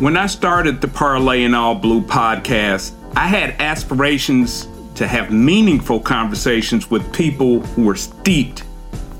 [0.00, 6.00] When I started the Parley in All Blue podcast, I had aspirations to have meaningful
[6.00, 8.64] conversations with people who were steeped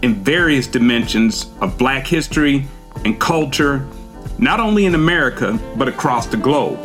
[0.01, 2.65] in various dimensions of black history
[3.05, 3.87] and culture,
[4.39, 6.79] not only in America, but across the globe.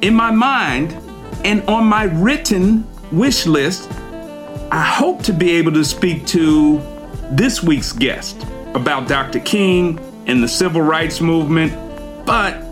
[0.00, 0.94] In my mind
[1.44, 3.90] and on my written wish list,
[4.72, 6.78] I hope to be able to speak to
[7.32, 9.40] this week's guest about Dr.
[9.40, 11.74] King and the civil rights movement,
[12.24, 12.65] but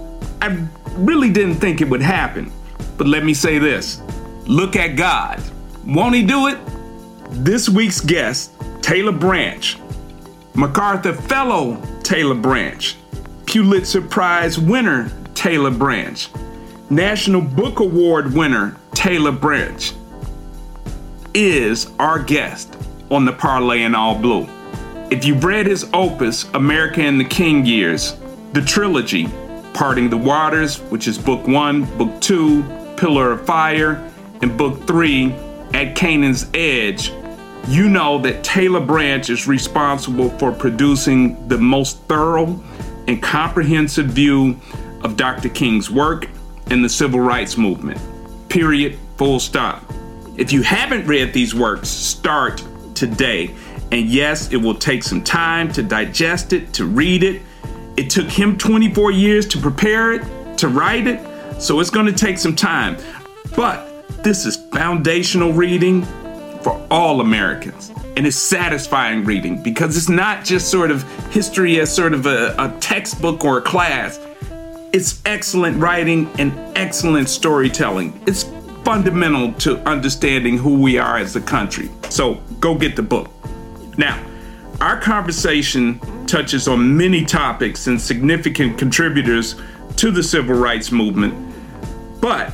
[0.44, 2.52] I really didn't think it would happen.
[2.98, 4.02] But let me say this
[4.46, 5.42] look at God.
[5.86, 6.58] Won't He do it?
[7.30, 9.78] This week's guest, Taylor Branch,
[10.54, 12.94] MacArthur Fellow Taylor Branch,
[13.46, 16.28] Pulitzer Prize winner Taylor Branch,
[16.90, 19.95] National Book Award winner Taylor Branch,
[21.32, 22.76] is our guest
[23.10, 24.46] on the Parley in All Blue.
[25.10, 28.14] If you've read his opus, America in the King Years,
[28.52, 29.26] the trilogy,
[29.74, 32.62] Parting the Waters, which is book one, book two,
[32.96, 34.08] Pillar of Fire,
[34.40, 35.32] and book three,
[35.74, 37.10] At Canaan's Edge,
[37.66, 42.62] you know that Taylor Branch is responsible for producing the most thorough
[43.08, 44.60] and comprehensive view
[45.02, 45.48] of Dr.
[45.48, 46.28] King's work
[46.70, 48.00] and the civil rights movement.
[48.48, 48.96] Period.
[49.16, 49.82] Full stop.
[50.36, 52.62] If you haven't read these works, start
[52.95, 53.54] today.
[53.90, 57.42] And yes, it will take some time to digest it, to read it
[57.96, 61.20] it took him 24 years to prepare it, to write it,
[61.60, 62.96] so it's going to take some time.
[63.56, 63.88] But
[64.22, 66.03] this is foundational reading
[66.62, 67.92] for all Americans.
[68.16, 72.54] And it's satisfying reading because it's not just sort of history as sort of a,
[72.59, 74.19] a textbook or a class.
[74.92, 78.19] It's excellent writing and excellent storytelling.
[78.26, 78.44] It's
[78.84, 81.91] fundamental to understanding who we are as a country.
[82.08, 83.31] So go get the book.
[83.98, 84.22] Now,
[84.81, 89.56] our conversation touches on many topics and significant contributors
[89.96, 91.34] to the civil rights movement,
[92.20, 92.52] but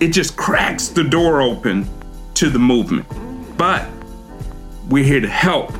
[0.00, 1.88] it just cracks the door open
[2.34, 3.06] to the movement.
[3.56, 3.88] But
[4.88, 5.72] we're here to help.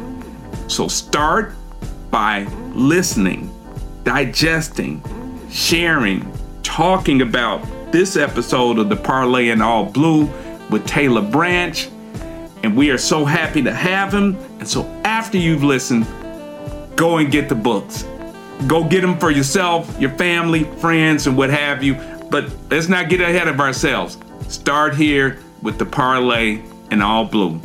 [0.69, 1.55] So start
[2.11, 2.45] by
[2.75, 3.53] listening,
[4.05, 5.03] digesting,
[5.51, 6.31] sharing,
[6.63, 10.27] talking about this episode of the Parley in All Blue
[10.71, 11.89] with Taylor Branch.
[12.63, 14.37] And we are so happy to have him.
[14.59, 16.07] And so after you've listened,
[17.01, 18.03] go and get the books.
[18.67, 21.95] Go get them for yourself, your family, friends, and what have you.
[22.31, 24.19] But let's not get ahead of ourselves.
[24.49, 27.59] Start here with the parley in all blue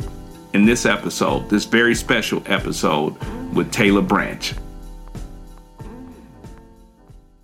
[0.54, 3.14] in this episode, this very special episode
[3.52, 4.54] with Taylor Branch.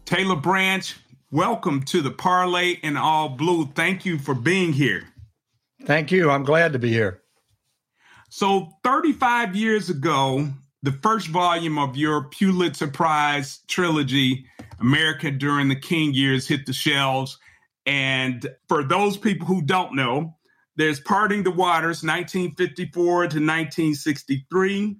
[0.06, 0.98] Taylor Branch,
[1.30, 3.66] welcome to the parley in all blue.
[3.66, 5.02] Thank you for being here.
[5.84, 6.30] Thank you.
[6.30, 7.20] I'm glad to be here.
[8.30, 10.48] So, 35 years ago,
[10.82, 14.46] the first volume of your Pulitzer Prize trilogy,
[14.80, 17.38] America During the King Years, hit the shelves.
[17.86, 20.36] And for those people who don't know,
[20.76, 24.96] there's Parting the Waters, 1954 to 1963,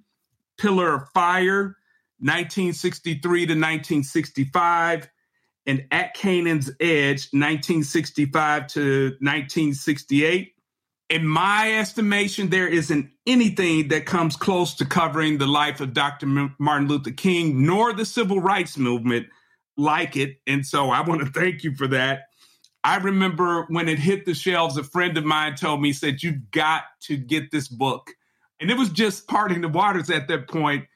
[0.58, 1.76] Pillar of Fire,
[2.18, 5.08] 1963 to 1965,
[5.66, 10.52] and At Canaan's Edge, 1965 to 1968
[11.12, 16.26] in my estimation, there isn't anything that comes close to covering the life of Dr.
[16.58, 19.26] Martin Luther King nor the civil rights movement
[19.76, 20.38] like it.
[20.46, 22.22] And so I want to thank you for that.
[22.82, 26.50] I remember when it hit the shelves, a friend of mine told me, said, You've
[26.50, 28.12] got to get this book.
[28.58, 30.86] And it was just parting the waters at that point.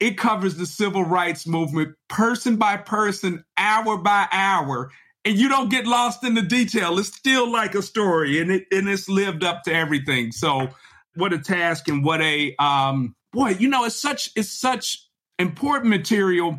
[0.00, 4.90] It covers the civil rights movement person by person, hour by hour
[5.24, 6.98] and you don't get lost in the detail.
[6.98, 10.32] It's still like a story, and it and it's lived up to everything.
[10.32, 10.68] So,
[11.14, 13.50] what a task and what a um, boy!
[13.58, 15.06] You know, it's such it's such
[15.38, 16.58] important material.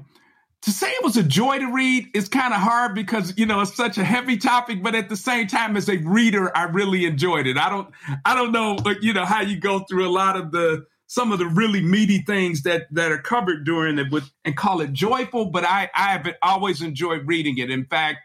[0.63, 3.61] To say it was a joy to read is kind of hard because you know
[3.61, 7.05] it's such a heavy topic, but at the same time, as a reader, I really
[7.05, 7.57] enjoyed it.
[7.57, 7.89] I don't
[8.25, 11.37] I don't know, you know how you go through a lot of the some of
[11.37, 15.45] the really meaty things that that are covered during it with and call it joyful,
[15.45, 17.69] but I I have always enjoyed reading it.
[17.69, 18.21] In fact,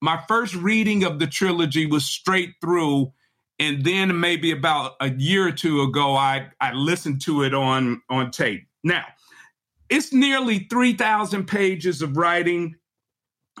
[0.00, 3.12] my first reading of the trilogy was straight through
[3.58, 8.00] and then maybe about a year or two ago i i listened to it on
[8.08, 8.66] on tape.
[8.84, 9.04] Now
[9.88, 12.76] it's nearly 3000 pages of writing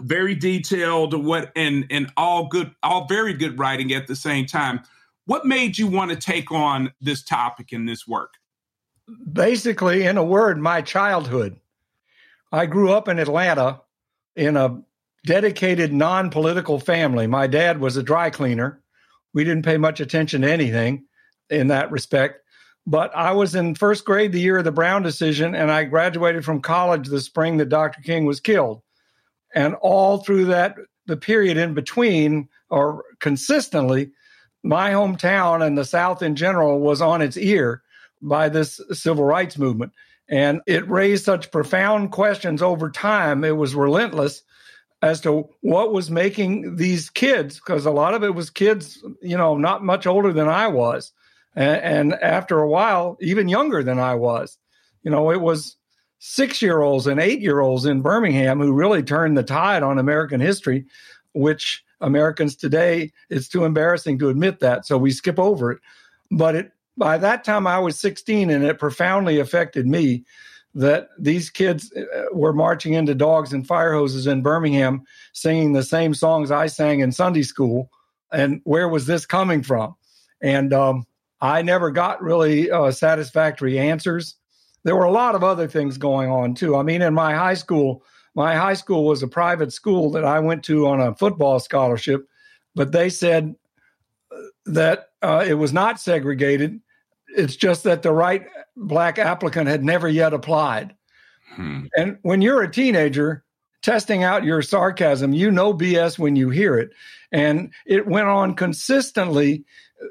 [0.00, 4.80] very detailed what and and all good all very good writing at the same time.
[5.26, 8.34] What made you want to take on this topic in this work?
[9.30, 11.58] Basically in a word my childhood.
[12.52, 13.80] I grew up in atlanta
[14.36, 14.80] in a
[15.24, 17.26] dedicated non political family.
[17.26, 18.82] My dad was a dry cleaner.
[19.34, 21.04] We didn't pay much attention to anything
[21.50, 22.40] in that respect.
[22.86, 26.44] But I was in first grade the year of the Brown decision, and I graduated
[26.44, 28.00] from college the spring that Dr.
[28.00, 28.80] King was killed.
[29.54, 30.76] And all through that,
[31.06, 34.12] the period in between, or consistently,
[34.62, 37.82] my hometown and the South in general was on its ear
[38.22, 39.92] by this civil rights movement.
[40.28, 43.44] And it raised such profound questions over time.
[43.44, 44.42] It was relentless
[45.02, 49.36] as to what was making these kids, because a lot of it was kids, you
[49.36, 51.12] know, not much older than I was.
[51.54, 54.58] And, and after a while, even younger than I was.
[55.02, 55.76] You know, it was
[56.18, 59.98] six year olds and eight year olds in Birmingham who really turned the tide on
[59.98, 60.84] American history,
[61.32, 64.86] which Americans today, it's too embarrassing to admit that.
[64.86, 65.78] So we skip over it.
[66.30, 70.24] But it, by that time, I was 16 and it profoundly affected me
[70.78, 75.02] that these kids uh, were marching into dogs and fire hoses in Birmingham
[75.32, 77.90] singing the same songs I sang in Sunday school.
[78.30, 79.96] And where was this coming from?
[80.40, 81.04] And um,
[81.40, 84.36] I never got really uh, satisfactory answers.
[84.84, 86.76] There were a lot of other things going on too.
[86.76, 88.04] I mean, in my high school,
[88.36, 92.24] my high school was a private school that I went to on a football scholarship,
[92.76, 93.56] but they said
[94.30, 94.36] uh,
[94.66, 96.80] that uh, it was not segregated.
[97.36, 98.46] It's just that the right
[98.76, 100.94] black applicant had never yet applied.
[101.54, 101.86] Hmm.
[101.96, 103.44] And when you're a teenager,
[103.82, 106.90] testing out your sarcasm, you know BS when you hear it.
[107.32, 109.64] And it went on consistently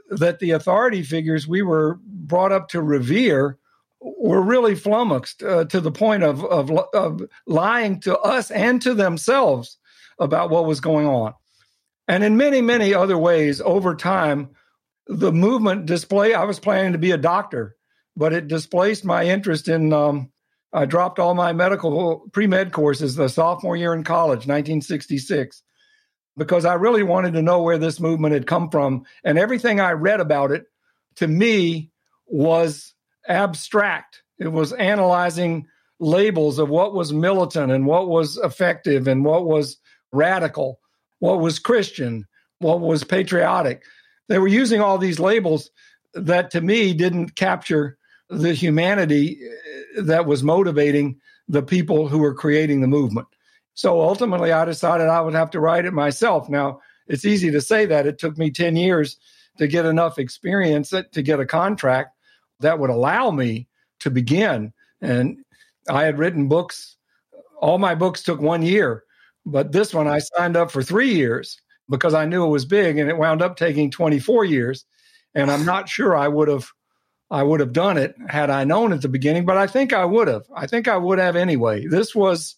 [0.09, 3.57] that the authority figures we were brought up to revere
[3.99, 8.93] were really flummoxed uh, to the point of, of, of lying to us and to
[8.93, 9.77] themselves
[10.19, 11.33] about what was going on.
[12.07, 14.49] And in many, many other ways, over time,
[15.07, 16.33] the movement display.
[16.33, 17.75] I was planning to be a doctor,
[18.15, 19.93] but it displaced my interest in.
[19.93, 20.31] Um,
[20.73, 25.63] I dropped all my medical pre med courses the sophomore year in college, 1966,
[26.35, 29.05] because I really wanted to know where this movement had come from.
[29.23, 30.65] And everything I read about it
[31.15, 31.91] to me
[32.25, 32.93] was
[33.27, 34.23] abstract.
[34.39, 35.67] It was analyzing
[35.99, 39.77] labels of what was militant and what was effective and what was
[40.11, 40.79] radical,
[41.19, 42.27] what was Christian,
[42.59, 43.83] what was patriotic.
[44.27, 45.71] They were using all these labels
[46.13, 47.97] that to me didn't capture
[48.29, 53.27] the humanity eh, that was motivating the people who were creating the movement.
[53.73, 56.49] So ultimately, I decided I would have to write it myself.
[56.49, 58.07] Now, it's easy to say that.
[58.07, 59.17] It took me 10 years
[59.59, 62.15] to get enough experience eh, to get a contract
[62.59, 63.67] that would allow me
[63.99, 64.73] to begin.
[65.01, 65.37] And
[65.89, 66.97] I had written books,
[67.59, 69.03] all my books took one year,
[69.45, 72.97] but this one I signed up for three years because I knew it was big
[72.97, 74.85] and it wound up taking 24 years.
[75.35, 76.71] And I'm not sure I would have
[77.29, 80.05] I would have done it had I known at the beginning, but I think I
[80.05, 80.45] would have.
[80.55, 81.85] I think I would have anyway.
[81.85, 82.55] This was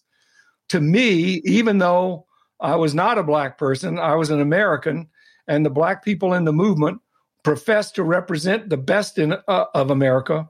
[0.68, 2.26] to me, even though
[2.60, 5.08] I was not a black person, I was an American,
[5.48, 7.00] and the black people in the movement
[7.42, 10.48] professed to represent the best in uh, of America.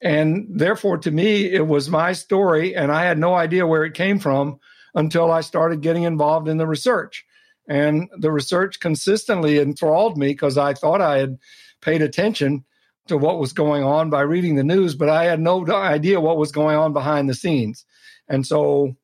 [0.00, 3.94] And therefore, to me, it was my story, and I had no idea where it
[3.94, 4.60] came from
[4.94, 7.26] until I started getting involved in the research.
[7.68, 11.38] And the research consistently enthralled me because I thought I had
[11.82, 12.64] paid attention
[13.08, 16.38] to what was going on by reading the news, but I had no idea what
[16.38, 17.84] was going on behind the scenes.
[18.28, 18.96] And so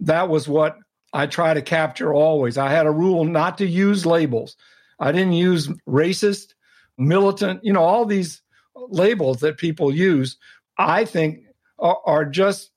[0.00, 0.76] that was what
[1.12, 2.56] I try to capture always.
[2.56, 4.56] I had a rule not to use labels.
[4.98, 6.54] I didn't use racist,
[6.98, 8.42] militant, you know, all these
[8.74, 10.36] labels that people use,
[10.78, 11.40] I think
[11.78, 12.70] are, are just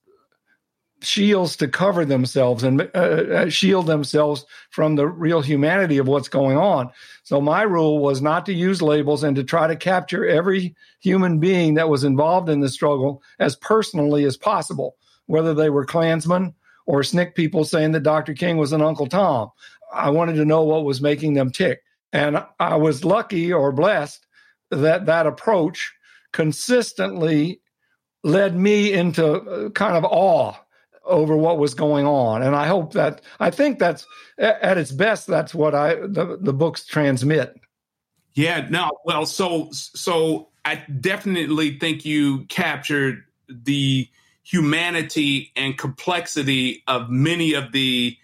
[1.04, 6.28] shields to cover themselves and uh, uh, shield themselves from the real humanity of what's
[6.28, 6.90] going on.
[7.22, 11.38] So my rule was not to use labels and to try to capture every human
[11.38, 14.96] being that was involved in the struggle as personally as possible,
[15.26, 16.54] whether they were Klansmen
[16.86, 18.34] or SNCC people saying that Dr.
[18.34, 19.50] King was an Uncle Tom.
[19.92, 21.82] I wanted to know what was making them tick.
[22.12, 24.26] And I was lucky or blessed
[24.70, 25.92] that that approach
[26.32, 27.60] consistently
[28.22, 30.54] led me into uh, kind of awe
[31.04, 32.42] over what was going on.
[32.42, 34.06] And i hope that i think that's
[34.38, 37.60] at its best that's what i the, the books transmit.
[38.34, 44.08] Yeah no well so so i definitely think you captured the
[44.42, 48.16] humanity and complexity of many of the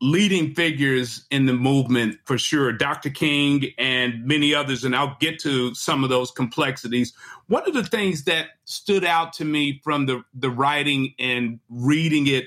[0.00, 2.72] leading figures in the movement for sure.
[2.72, 7.14] Dr king and many others and i'll get to some of those complexities.
[7.46, 12.26] One of the things that stood out to me from the, the writing and reading
[12.26, 12.46] it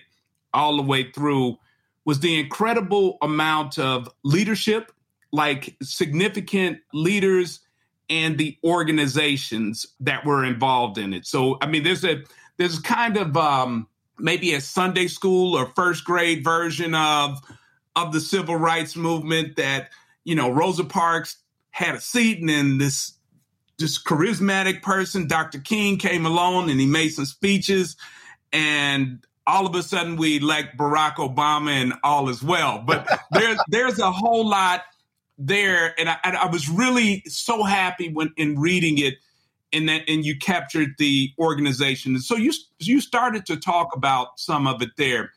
[0.54, 1.58] all the way through
[2.06, 4.92] was the incredible amount of leadership
[5.32, 7.60] like significant leaders
[8.10, 11.26] and the organizations that were involved in it.
[11.26, 12.24] So i mean there's a
[12.58, 13.88] there's kind of um,
[14.20, 17.40] maybe a Sunday school or first grade version of
[17.96, 19.90] of the civil rights movement that
[20.24, 21.38] you know Rosa Parks
[21.72, 23.14] had a seat and then this
[23.78, 25.60] this charismatic person Dr.
[25.60, 27.96] King came along and he made some speeches
[28.52, 32.84] and all of a sudden we elect Barack Obama and all is well.
[32.86, 34.84] But there's there's a whole lot
[35.38, 39.16] there, and I, and I was really so happy when in reading it,
[39.72, 42.20] and that and you captured the organization.
[42.20, 45.32] So you you started to talk about some of it there.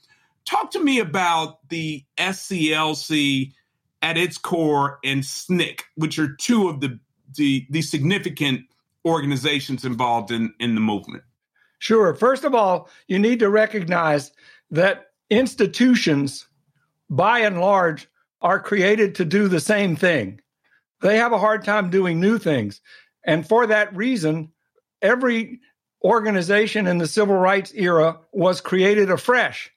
[0.45, 3.53] Talk to me about the SCLC
[4.01, 6.99] at its core and SNCC, which are two of the
[7.35, 8.63] the, the significant
[9.05, 11.25] organizations involved in, in the movement?
[11.79, 12.15] Sure.
[12.15, 14.33] First of all, you need to recognize
[14.71, 16.47] that institutions,
[17.11, 18.09] by and large,
[18.41, 20.41] are created to do the same thing.
[21.01, 22.81] They have a hard time doing new things.
[23.25, 24.53] And for that reason,
[25.01, 25.61] every
[26.03, 29.71] organization in the civil rights era was created afresh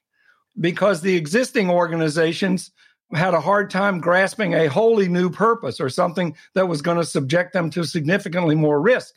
[0.58, 2.72] because the existing organizations
[3.12, 7.04] had a hard time grasping a wholly new purpose or something that was going to
[7.04, 9.14] subject them to significantly more risk.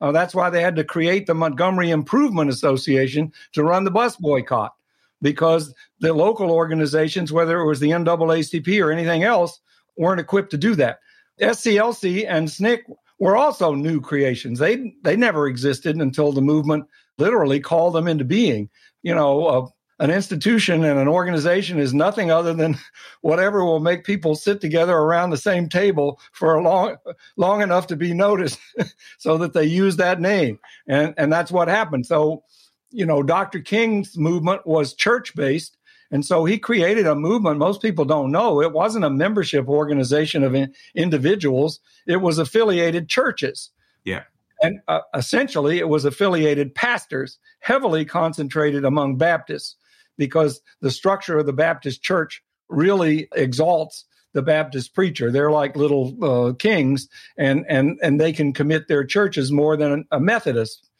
[0.00, 4.16] Uh, that's why they had to create the Montgomery Improvement Association to run the bus
[4.16, 4.74] boycott
[5.22, 9.60] because the local organizations, whether it was the NAACP or anything else,
[9.96, 10.98] weren't equipped to do that.
[11.40, 12.82] SCLC and SNCC
[13.18, 14.58] were also new creations.
[14.58, 16.86] They they never existed until the movement
[17.18, 18.68] literally called them into being.
[19.02, 19.66] You know, uh,
[20.00, 22.76] an institution and an organization is nothing other than
[23.20, 26.96] whatever will make people sit together around the same table for a long
[27.36, 28.58] long enough to be noticed
[29.18, 32.42] so that they use that name and and that's what happened so
[32.90, 35.76] you know dr king's movement was church based
[36.10, 37.58] and so he created a movement.
[37.58, 38.60] Most people don't know.
[38.60, 41.80] It wasn't a membership organization of in, individuals.
[42.06, 43.70] It was affiliated churches.
[44.04, 44.24] Yeah.
[44.62, 49.76] And uh, essentially it was affiliated pastors heavily concentrated among baptists
[50.16, 55.30] because the structure of the Baptist church really exalts the Baptist preacher.
[55.30, 60.04] They're like little uh, kings, and and and they can commit their churches more than
[60.10, 60.90] a Methodist.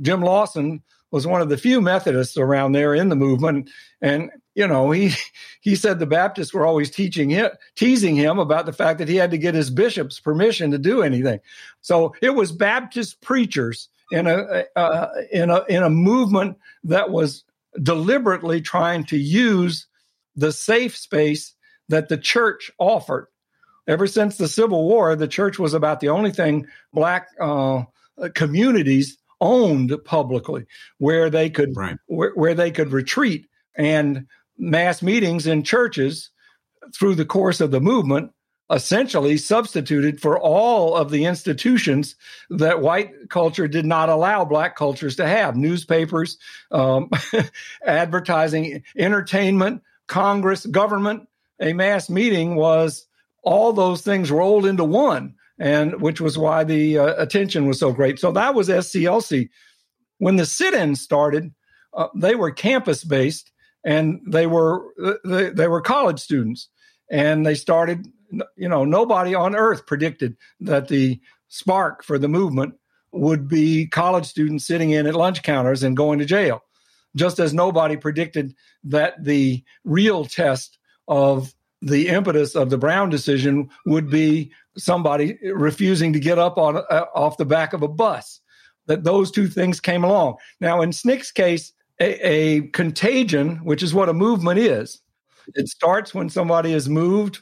[0.00, 3.68] Jim Lawson was one of the few Methodists around there in the movement,
[4.00, 5.12] and you know he
[5.60, 9.16] he said the Baptists were always teaching him, teasing him about the fact that he
[9.16, 11.40] had to get his bishop's permission to do anything.
[11.80, 17.44] So it was Baptist preachers in a uh, in a in a movement that was
[17.82, 19.86] deliberately trying to use
[20.36, 21.54] the safe space
[21.88, 23.28] that the church offered.
[23.86, 27.82] Ever since the Civil War, the church was about the only thing black uh,
[28.34, 30.64] communities owned publicly,
[30.98, 31.98] where they could right.
[32.06, 33.46] where, where they could retreat
[33.76, 34.26] and
[34.58, 36.30] mass meetings in churches
[36.94, 38.30] through the course of the movement
[38.70, 42.16] essentially substituted for all of the institutions
[42.48, 46.38] that white culture did not allow black cultures to have newspapers,
[46.70, 47.10] um,
[47.84, 51.28] advertising, entertainment, Congress, government.
[51.60, 53.06] A mass meeting was
[53.42, 57.92] all those things rolled into one, and which was why the uh, attention was so
[57.92, 58.18] great.
[58.18, 59.50] So that was SCLC.
[60.18, 61.52] When the sit ins started,
[61.92, 63.52] uh, they were campus based
[63.84, 64.82] and they were
[65.24, 66.68] they, they were college students
[67.10, 68.06] and they started
[68.56, 72.74] you know, nobody on earth predicted that the spark for the movement
[73.12, 76.62] would be college students sitting in at lunch counters and going to jail.
[77.16, 83.70] Just as nobody predicted that the real test of the impetus of the Brown decision
[83.86, 88.40] would be somebody refusing to get up on uh, off the back of a bus.
[88.86, 90.36] That those two things came along.
[90.60, 95.00] Now, in SNCC's case, a, a contagion, which is what a movement is,
[95.54, 97.40] it starts when somebody is moved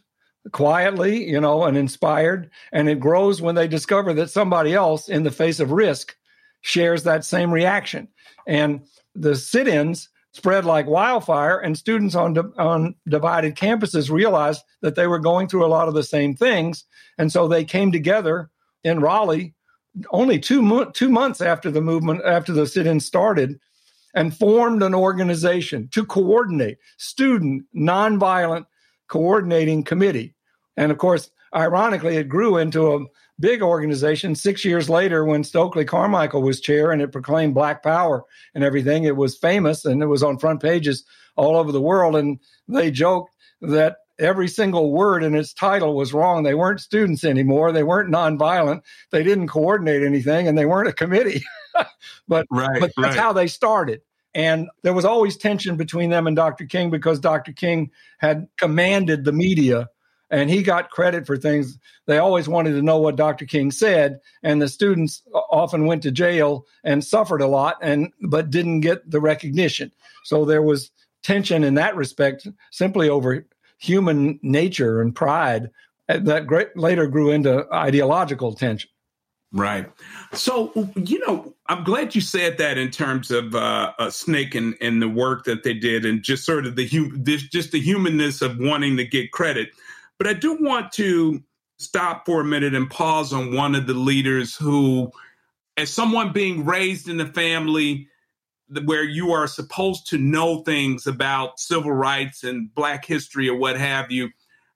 [0.50, 2.50] quietly, you know, and inspired.
[2.72, 6.16] And it grows when they discover that somebody else, in the face of risk,
[6.62, 8.08] shares that same reaction.
[8.46, 8.82] And
[9.14, 14.94] the sit ins spread like wildfire, and students on, di- on divided campuses realized that
[14.94, 16.84] they were going through a lot of the same things.
[17.18, 18.50] And so they came together
[18.82, 19.54] in Raleigh
[20.10, 23.60] only two, mo- two months after the movement, after the sit in started.
[24.14, 28.66] And formed an organization to coordinate student nonviolent
[29.08, 30.34] coordinating committee.
[30.76, 33.04] And of course, ironically, it grew into a
[33.40, 38.24] big organization six years later when Stokely Carmichael was chair and it proclaimed Black Power
[38.54, 39.04] and everything.
[39.04, 41.04] It was famous and it was on front pages
[41.36, 42.16] all over the world.
[42.16, 42.38] And
[42.68, 46.42] they joked that every single word in its title was wrong.
[46.42, 47.72] They weren't students anymore.
[47.72, 48.82] They weren't nonviolent.
[49.10, 51.42] They didn't coordinate anything and they weren't a committee.
[52.28, 53.18] but, right, but that's right.
[53.18, 54.00] how they started.
[54.34, 56.64] And there was always tension between them and Dr.
[56.64, 57.52] King because Dr.
[57.52, 59.88] King had commanded the media
[60.32, 61.78] and he got credit for things.
[62.06, 63.44] They always wanted to know what Dr.
[63.44, 68.50] King said, and the students often went to jail and suffered a lot, and but
[68.50, 69.92] didn't get the recognition.
[70.24, 70.90] So there was
[71.22, 73.46] tension in that respect, simply over
[73.78, 75.70] human nature and pride
[76.08, 78.88] eh, that great, later grew into ideological tension.
[79.52, 79.90] Right.
[80.32, 84.74] So, you know, I'm glad you said that in terms of uh, uh SNCC and,
[84.80, 87.80] and the work that they did and just sort of the hum- this, just the
[87.80, 89.70] humanness of wanting to get credit.
[90.18, 91.42] But I do want to
[91.78, 95.10] stop for a minute and pause on one of the leaders who,
[95.76, 98.08] as someone being raised in a family
[98.84, 103.76] where you are supposed to know things about civil rights and black history or what
[103.76, 104.30] have you,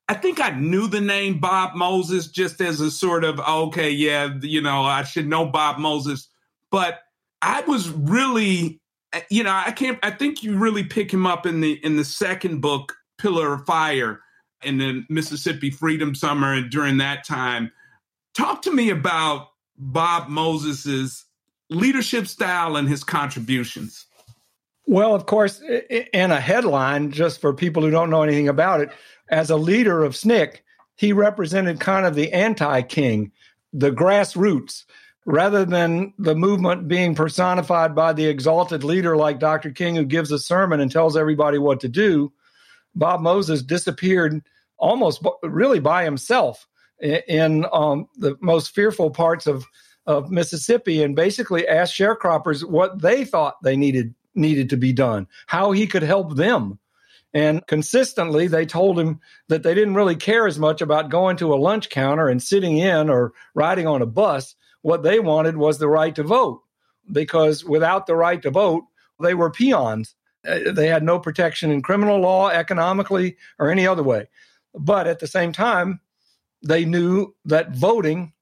[0.09, 4.35] I think I knew the name Bob Moses just as a sort of okay, yeah,
[4.41, 6.29] you know, I should know Bob Moses,
[6.71, 7.01] but
[7.43, 8.81] I was really,
[9.13, 9.99] eh, you know, I can't.
[10.03, 13.67] I think you really pick him up in the in the second book, Pillar of
[13.67, 14.21] Fire,
[14.63, 17.73] in the Mississippi Freedom Summer, and during that time,
[18.35, 21.25] talk to me about Bob Moses's
[21.69, 24.07] leadership style and his contributions.
[24.87, 28.91] Well, of course, in a headline, just for people who don't know anything about it,
[29.29, 30.61] as a leader of SNCC,
[30.97, 33.33] he represented kind of the anti king,
[33.73, 34.85] the grassroots,
[35.27, 39.71] rather than the movement being personified by the exalted leader like Dr.
[39.71, 42.33] King, who gives a sermon and tells everybody what to do.
[42.95, 44.43] Bob Moses disappeared
[44.79, 46.67] almost really by himself
[47.01, 49.67] in um, the most fearful parts of,
[50.07, 55.27] of Mississippi and basically asked sharecroppers what they thought they needed needed to be done,
[55.47, 56.79] how he could help them.
[57.35, 61.53] And consistently, they told him that they didn't really care as much about going to
[61.53, 64.55] a lunch counter and sitting in or riding on a bus.
[64.83, 66.63] What they wanted was the right to vote,
[67.11, 68.85] because without the right to vote,
[69.21, 70.15] they were peons.
[70.47, 74.29] Uh, they had no protection in criminal law, economically, or any other way.
[74.75, 76.01] But at the same time,
[76.63, 78.33] they knew that voting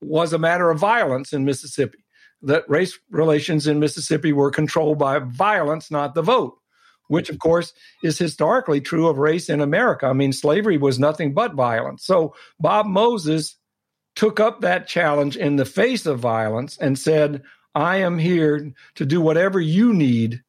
[0.00, 2.04] was a matter of violence in Mississippi,
[2.42, 6.59] that race relations in Mississippi were controlled by violence, not the vote
[7.10, 7.72] which of course
[8.04, 10.06] is historically true of race in America.
[10.06, 12.04] I mean, slavery was nothing but violence.
[12.04, 13.56] So Bob Moses
[14.14, 17.42] took up that challenge in the face of violence and said,
[17.74, 20.40] I am here to do whatever you need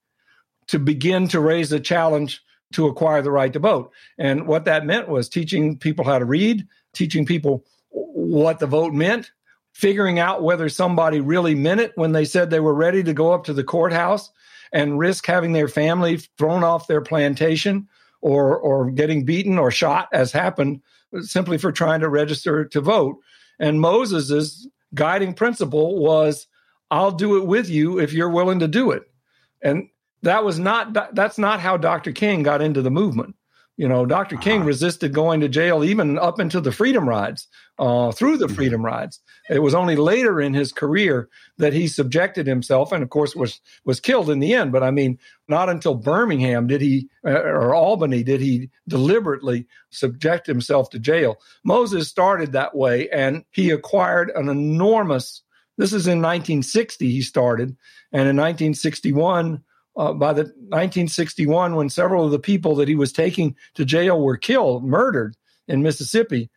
[0.68, 3.92] to begin to raise a challenge to acquire the right to vote.
[4.20, 8.94] And what that meant was teaching people how to read, teaching people what the vote
[8.94, 9.32] meant,
[9.74, 13.34] figuring out whether somebody really meant it when they said they were ready to go
[13.34, 14.30] up to the courthouse
[14.72, 17.88] and risk having their family thrown off their plantation
[18.22, 20.82] or or getting beaten or shot as happened
[21.22, 23.18] simply for trying to register to vote
[23.60, 26.48] and moses's guiding principle was
[26.90, 29.04] i'll do it with you if you're willing to do it
[29.62, 29.90] and
[30.22, 33.36] that was not that's not how dr king got into the movement
[33.82, 34.36] you know, Dr.
[34.36, 34.44] Uh-huh.
[34.44, 37.48] King resisted going to jail even up into the freedom rides,
[37.82, 38.54] uh, through the mm-hmm.
[38.54, 39.20] freedom rides.
[39.50, 43.60] It was only later in his career that he subjected himself, and of course was
[43.86, 44.72] was killed in the end.
[44.72, 45.18] But I mean,
[45.48, 51.38] not until Birmingham did he, uh, or Albany, did he deliberately subject himself to jail.
[51.64, 55.42] Moses started that way, and he acquired an enormous.
[55.78, 57.70] This is in 1960 he started,
[58.12, 59.64] and in 1961
[59.96, 64.22] uh, by the 1961 when several of the people that he was taking to jail
[64.22, 65.36] were killed, murdered
[65.68, 66.52] in Mississippi,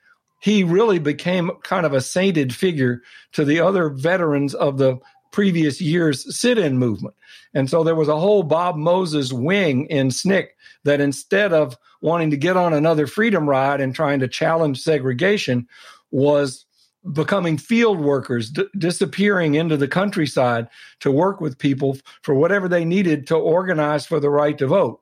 [0.44, 3.00] he really became kind of a sainted figure
[3.32, 4.98] to the other veterans of the
[5.30, 7.14] previous year's sit-in movement.
[7.54, 10.48] And so there was a whole Bob Moses wing in SNCC
[10.84, 15.66] that instead of wanting to get on another freedom ride and trying to challenge segregation
[16.10, 16.66] was
[17.10, 20.68] becoming field workers, d- disappearing into the countryside
[21.00, 25.00] to work with people for whatever they needed to organize for the right to vote.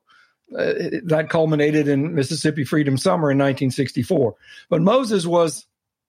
[0.57, 4.35] Uh, that culminated in Mississippi Freedom Summer in 1964.
[4.69, 5.65] But Moses was,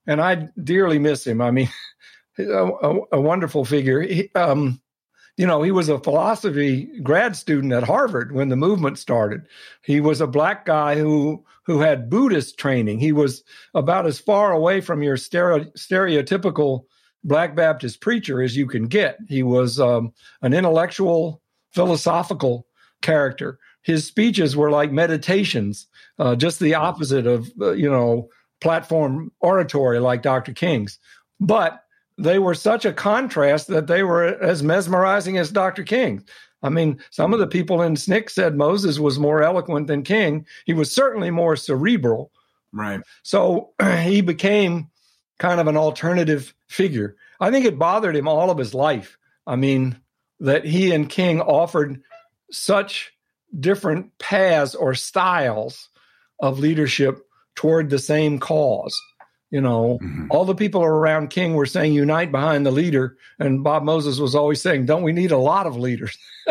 [0.07, 1.41] and I dearly miss him.
[1.41, 1.71] I mean,
[2.39, 4.03] a, a, a wonderful figure.
[4.03, 4.81] He, um,
[5.37, 9.47] you know, he was a philosophy grad student at Harvard when the movement started.
[9.83, 12.99] He was a black guy who who had Buddhist training.
[12.99, 16.85] He was about as far away from your stereo, stereotypical
[17.25, 19.19] black Baptist preacher as you can get.
[19.29, 22.67] He was um, an intellectual, philosophical
[23.01, 23.59] character.
[23.85, 25.87] His speeches were like meditations,
[26.19, 28.29] uh, just the opposite of uh, you know
[28.61, 30.53] platform oratory like Dr.
[30.53, 30.99] King's.
[31.39, 31.85] But
[32.19, 35.85] they were such a contrast that they were as mesmerizing as Dr.
[35.85, 36.25] King.
[36.63, 40.47] I mean, some of the people in SNCC said Moses was more eloquent than King.
[40.65, 42.33] He was certainly more cerebral.
[42.73, 43.01] Right.
[43.23, 44.91] So he became
[45.39, 47.17] kind of an alternative figure.
[47.41, 49.19] I think it bothered him all of his life.
[49.47, 50.01] I mean,
[50.41, 52.03] that he and King offered
[52.51, 53.14] such
[53.59, 55.89] different paths or styles
[56.41, 59.01] of leadership toward the same cause.
[59.51, 60.27] You know, mm-hmm.
[60.31, 64.35] all the people around King were saying unite behind the leader, and Bob Moses was
[64.35, 66.19] always saying, "Don't we need a lot of leaders?"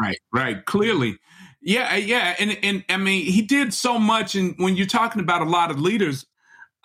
[0.00, 1.18] right, right, clearly,
[1.60, 4.34] yeah, yeah, and and I mean, he did so much.
[4.34, 6.24] And when you're talking about a lot of leaders,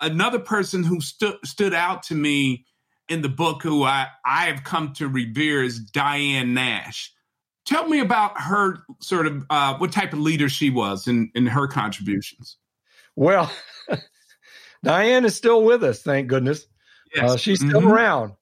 [0.00, 2.66] another person who stood stood out to me
[3.08, 7.13] in the book who I, I have come to revere is Diane Nash.
[7.66, 11.46] Tell me about her sort of uh, what type of leader she was in, in
[11.46, 12.58] her contributions.
[13.16, 13.50] Well,
[14.84, 16.66] Diane is still with us, thank goodness.
[17.14, 17.30] Yes.
[17.30, 17.92] Uh, she's still mm-hmm.
[17.92, 18.32] around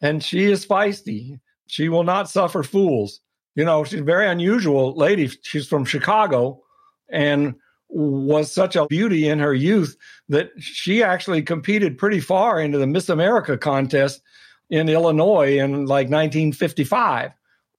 [0.00, 1.40] and she is feisty.
[1.66, 3.20] She will not suffer fools.
[3.54, 5.30] You know, she's a very unusual lady.
[5.42, 6.62] She's from Chicago
[7.10, 7.54] and
[7.88, 9.96] was such a beauty in her youth
[10.28, 14.22] that she actually competed pretty far into the Miss America contest
[14.70, 17.32] in Illinois in like 1955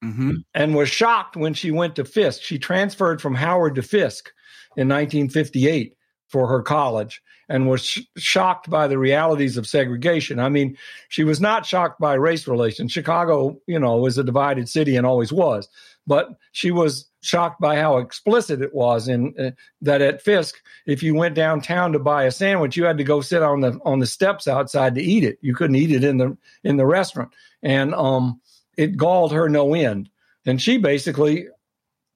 [0.03, 0.31] mm-hmm.
[0.53, 2.41] and was shocked when she went to Fisk.
[2.41, 4.31] She transferred from Howard to Fisk
[4.77, 5.95] in 1958
[6.27, 10.39] for her college and was sh- shocked by the realities of segregation.
[10.39, 10.77] I mean,
[11.09, 12.91] she was not shocked by race relations.
[12.91, 15.67] Chicago, you know, was a divided city and always was,
[16.07, 21.03] but she was shocked by how explicit it was in uh, that at Fisk, if
[21.03, 23.99] you went downtown to buy a sandwich, you had to go sit on the on
[23.99, 25.37] the steps outside to eat it.
[25.41, 28.40] You couldn't eat it in the in the restaurant, and um,
[28.77, 30.09] it galled her no end.
[30.45, 31.47] And she basically,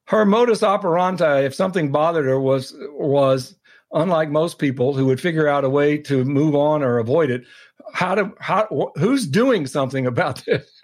[0.07, 3.55] her modus operandi, if something bothered her, was was
[3.93, 7.43] unlike most people who would figure out a way to move on or avoid it,
[7.93, 10.81] how to how who's doing something about this?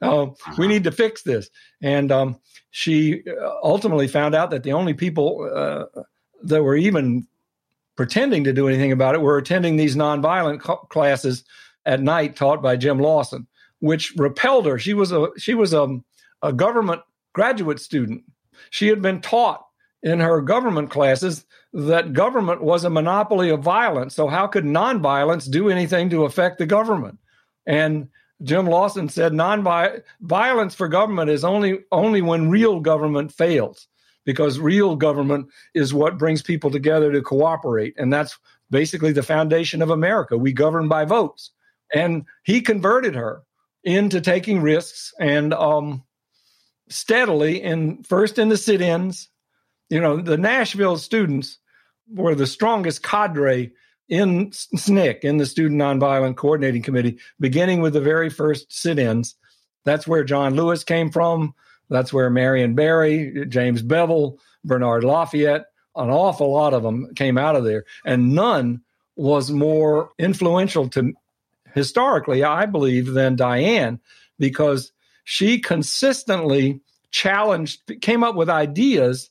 [0.00, 1.48] um, we need to fix this.
[1.80, 2.38] And um,
[2.70, 6.00] she uh, ultimately found out that the only people uh,
[6.42, 7.26] that were even
[7.96, 11.44] pretending to do anything about it were attending these nonviolent classes
[11.84, 13.46] at night taught by Jim Lawson,
[13.82, 14.78] which repelled her.
[14.78, 15.98] She was a she was a,
[16.40, 18.22] a government graduate student.
[18.70, 19.66] She had been taught
[20.04, 24.14] in her government classes that government was a monopoly of violence.
[24.14, 27.18] So how could nonviolence do anything to affect the government?
[27.66, 28.08] And
[28.44, 33.88] Jim Lawson said non-violence for government is only only when real government fails,
[34.24, 38.38] because real government is what brings people together to cooperate, and that's
[38.70, 40.38] basically the foundation of America.
[40.38, 41.50] We govern by votes,
[41.92, 43.42] and he converted her
[43.84, 46.04] into taking risks and um,
[46.88, 49.28] steadily, in first in the sit-ins,
[49.90, 51.58] you know, the Nashville students
[52.08, 53.72] were the strongest cadre
[54.08, 59.36] in SNCC, in the Student Nonviolent Coordinating Committee, beginning with the very first sit ins.
[59.84, 61.54] That's where John Lewis came from.
[61.88, 65.66] That's where Marion Barry, James Bevel, Bernard Lafayette,
[65.96, 67.84] an awful lot of them came out of there.
[68.04, 68.82] And none
[69.16, 71.12] was more influential to
[71.74, 74.00] historically, I believe, than Diane,
[74.38, 74.92] because
[75.24, 76.80] she consistently
[77.10, 79.30] challenged, came up with ideas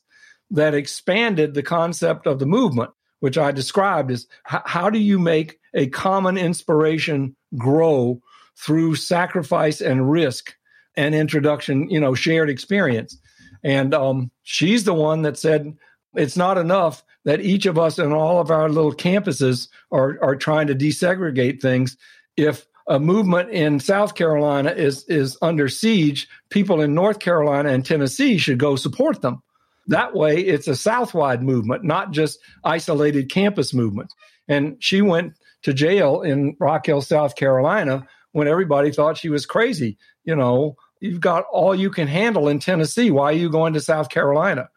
[0.50, 5.58] that expanded the concept of the movement, which I described as how do you make
[5.74, 8.20] a common inspiration grow
[8.56, 10.54] through sacrifice and risk
[10.96, 13.16] and introduction, you know, shared experience.
[13.64, 15.76] And um, she's the one that said
[16.14, 20.36] it's not enough that each of us in all of our little campuses are, are
[20.36, 21.96] trying to desegregate things.
[22.42, 27.84] If a movement in South Carolina is is under siege, people in North Carolina and
[27.84, 29.42] Tennessee should go support them.
[29.86, 34.14] That way, it's a Southwide movement, not just isolated campus movements.
[34.48, 39.46] And she went to jail in Rock Hill, South Carolina, when everybody thought she was
[39.46, 39.96] crazy.
[40.24, 43.10] You know, you've got all you can handle in Tennessee.
[43.10, 44.68] Why are you going to South Carolina?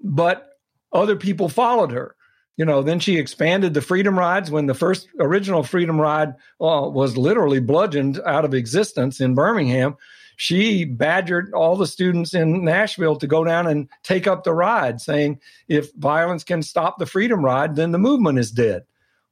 [0.00, 0.48] But
[0.92, 2.14] other people followed her.
[2.56, 6.88] You know, then she expanded the Freedom Rides when the first original Freedom Ride uh,
[6.88, 9.96] was literally bludgeoned out of existence in Birmingham
[10.36, 15.00] she badgered all the students in Nashville to go down and take up the ride,
[15.00, 18.82] saying, if violence can stop the freedom ride, then the movement is dead.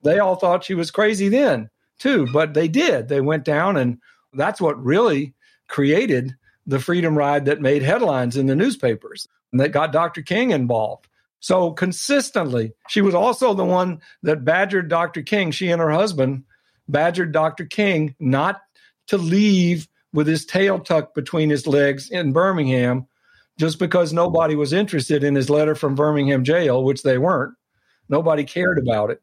[0.03, 3.09] They all thought she was crazy then, too, but they did.
[3.09, 3.99] They went down, and
[4.35, 5.35] that's what really
[5.69, 10.23] created the freedom ride that made headlines in the newspapers and that got Dr.
[10.23, 11.09] King involved.
[11.41, 15.23] So consistently, she was also the one that badgered Dr.
[15.23, 15.51] King.
[15.51, 16.45] She and her husband
[16.89, 17.65] badgered Dr.
[17.65, 18.61] King not
[19.09, 23.07] to leave with his tail tucked between his legs in Birmingham
[23.59, 27.55] just because nobody was interested in his letter from Birmingham jail, which they weren't.
[28.09, 29.23] Nobody cared about it.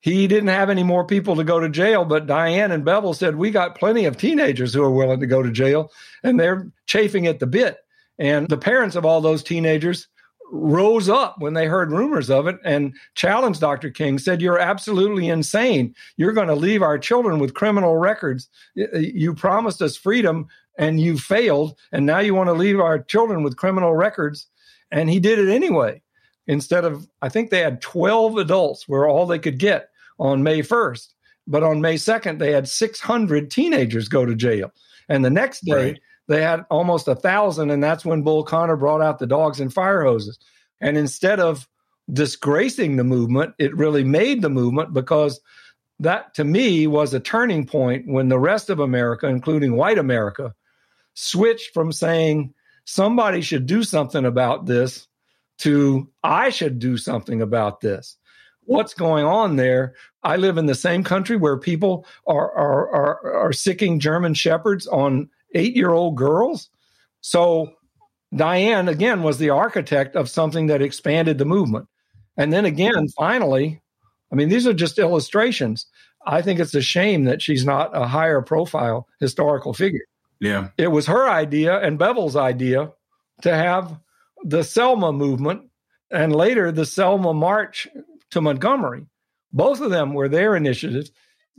[0.00, 3.36] He didn't have any more people to go to jail, but Diane and Bevel said,
[3.36, 5.90] We got plenty of teenagers who are willing to go to jail,
[6.22, 7.78] and they're chafing at the bit.
[8.18, 10.08] And the parents of all those teenagers
[10.50, 13.90] rose up when they heard rumors of it and challenged Dr.
[13.90, 15.94] King, said, You're absolutely insane.
[16.16, 18.48] You're going to leave our children with criminal records.
[18.78, 20.46] Uh, you promised us freedom
[20.78, 21.78] and you failed.
[21.92, 24.46] And now you want to leave our children with criminal records.
[24.90, 26.02] And he did it anyway.
[26.46, 30.60] Instead of, I think they had 12 adults were all they could get on May
[30.60, 31.08] 1st.
[31.46, 34.72] But on May 2nd, they had 600 teenagers go to jail.
[35.08, 38.76] And the next day, right they had almost a thousand, and that's when Bull Connor
[38.76, 40.38] brought out the dogs and fire hoses.
[40.80, 41.68] And instead of
[42.12, 45.40] disgracing the movement, it really made the movement because
[46.00, 50.54] that to me was a turning point when the rest of America, including white America,
[51.14, 52.52] switched from saying
[52.84, 55.06] somebody should do something about this
[55.58, 58.16] to I should do something about this.
[58.66, 59.94] What's going on there?
[60.22, 64.86] I live in the same country where people are are are, are sicking German shepherds
[64.86, 66.68] on eight year old girls.
[67.20, 67.72] So
[68.34, 71.86] Diane again was the architect of something that expanded the movement.
[72.36, 73.80] And then again, finally,
[74.32, 75.86] I mean, these are just illustrations.
[76.26, 80.04] I think it's a shame that she's not a higher profile historical figure.
[80.40, 80.68] Yeah.
[80.76, 82.92] It was her idea and Bevel's idea
[83.42, 83.98] to have
[84.42, 85.70] the Selma movement
[86.10, 87.86] and later the Selma March
[88.30, 89.06] to Montgomery.
[89.52, 91.12] Both of them were their initiatives.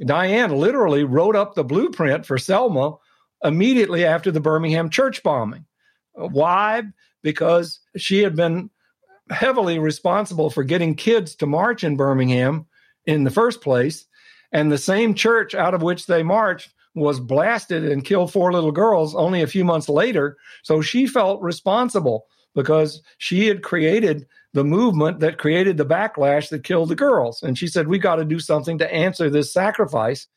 [0.05, 2.97] Diane literally wrote up the blueprint for Selma
[3.45, 5.65] immediately after the Birmingham church bombing.
[6.13, 6.83] Why?
[7.21, 8.69] Because she had been
[9.29, 12.65] heavily responsible for getting kids to march in Birmingham
[13.05, 14.05] in the first place.
[14.51, 18.71] And the same church out of which they marched was blasted and killed four little
[18.71, 20.37] girls only a few months later.
[20.63, 26.63] So she felt responsible because she had created the movement that created the backlash that
[26.63, 27.43] killed the girls.
[27.43, 30.27] And she said, We got to do something to answer this sacrifice.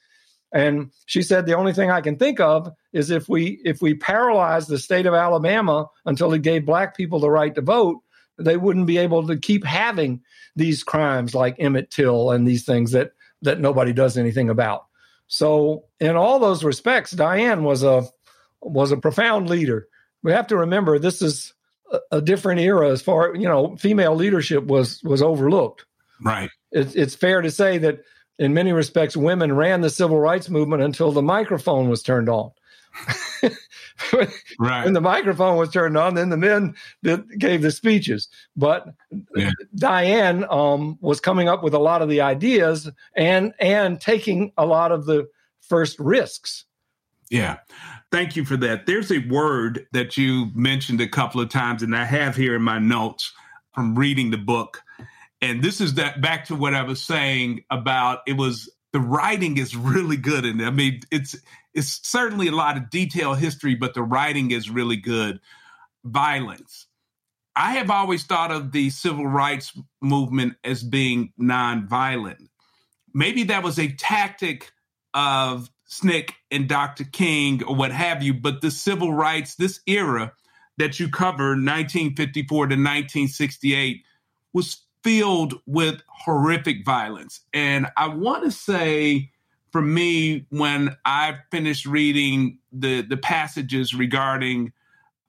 [0.53, 3.95] And she said the only thing I can think of is if we if we
[3.95, 8.03] paralyze the state of Alabama until it gave black people the right to vote,
[8.39, 10.21] they wouldn't be able to keep having
[10.57, 14.87] these crimes like Emmett Till and these things that that nobody does anything about.
[15.29, 18.05] So in all those respects, Diane was a
[18.61, 19.89] was a profound leader.
[20.23, 21.55] We have to remember this is
[21.93, 25.85] a, a different era as far you know female leadership was was overlooked.
[26.21, 26.51] Right.
[26.73, 28.01] It, it's fair to say that
[28.39, 32.53] in many respects, women ran the civil rights movement until the microphone was turned on.
[34.59, 34.85] right.
[34.85, 38.29] When the microphone was turned on, then the men did, gave the speeches.
[38.57, 38.87] But
[39.35, 39.51] yeah.
[39.75, 44.67] Diane um, was coming up with a lot of the ideas and and taking a
[44.67, 45.29] lot of the
[45.61, 46.65] first risks.
[47.31, 47.59] Yeah.
[48.11, 48.87] Thank you for that.
[48.87, 52.63] There's a word that you mentioned a couple of times, and I have here in
[52.63, 53.33] my notes
[53.75, 54.83] from reading the book
[55.41, 59.57] and this is that back to what I was saying about it was the writing
[59.57, 61.37] is really good and I mean it's
[61.79, 65.41] it's certainly a lot of detailed history but the writing is really good
[66.05, 66.87] violence
[67.57, 72.49] I have always thought of the civil rights movement as being nonviolent
[73.15, 74.73] maybe that was a tactic
[75.15, 77.05] of SNCC and Dr.
[77.05, 80.33] King or what have you but the civil rights this era
[80.79, 84.05] that you cover 1954 to 1968
[84.53, 87.41] was filled with horrific violence.
[87.53, 89.31] And I want to say,
[89.71, 94.73] for me, when I finished reading the the passages regarding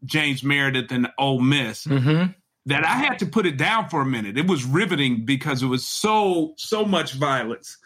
[0.05, 2.31] James Meredith and Ole Miss, mm-hmm.
[2.65, 4.37] that I had to put it down for a minute.
[4.37, 7.77] It was riveting because it was so so much violence.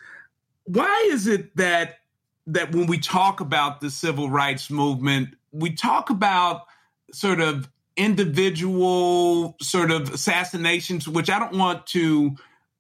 [0.66, 2.00] Why is it that
[2.48, 6.64] that when we talk about the civil rights movement, we talk about
[7.12, 12.36] sort of individual sort of assassinations, which I don't want to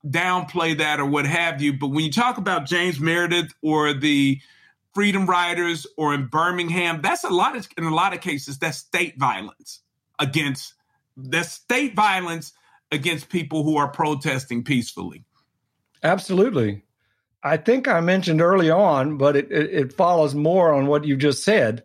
[0.05, 1.73] downplay that or what have you.
[1.73, 4.39] But when you talk about James Meredith or the
[4.93, 8.77] Freedom Riders or in Birmingham, that's a lot of in a lot of cases that's
[8.77, 9.81] state violence
[10.19, 10.73] against
[11.15, 12.53] that's state violence
[12.91, 15.23] against people who are protesting peacefully.
[16.03, 16.83] Absolutely.
[17.41, 21.17] I think I mentioned early on, but it, it, it follows more on what you
[21.17, 21.83] just said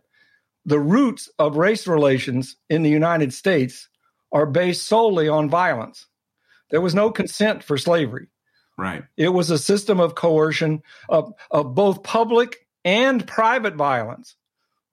[0.65, 3.89] the roots of race relations in the United States
[4.31, 6.05] are based solely on violence.
[6.71, 8.27] There was no consent for slavery.
[8.77, 9.03] Right.
[9.17, 14.35] It was a system of coercion of, of both public and private violence.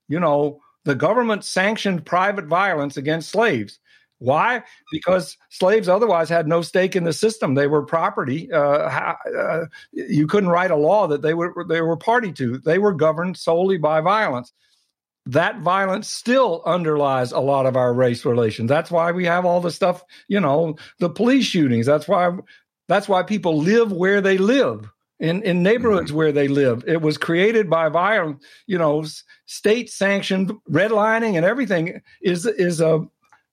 [0.08, 3.78] You know, the government sanctioned private violence against slaves.
[4.18, 4.62] Why?
[4.90, 7.54] Because slaves otherwise had no stake in the system.
[7.54, 8.50] They were property.
[8.50, 12.58] Uh, uh, you couldn't write a law that they were they were party to.
[12.58, 14.52] They were governed solely by violence
[15.26, 18.68] that violence still underlies a lot of our race relations.
[18.68, 21.86] That's why we have all the stuff, you know, the police shootings.
[21.86, 22.30] That's why
[22.88, 26.16] that's why people live where they live in in neighborhoods mm-hmm.
[26.16, 26.84] where they live.
[26.86, 29.04] It was created by violence, you know,
[29.46, 33.04] state sanctioned redlining and everything is is a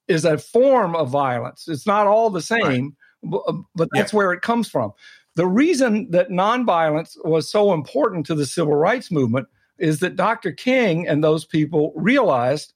[0.08, 1.68] is a form of violence.
[1.68, 3.32] It's not all the same, right.
[3.46, 4.18] but, but, that's yeah.
[4.18, 4.92] where it comes from.
[5.36, 10.52] The reason that nonviolence was so important to the civil rights movement is that Dr.
[10.52, 12.74] King and those people realized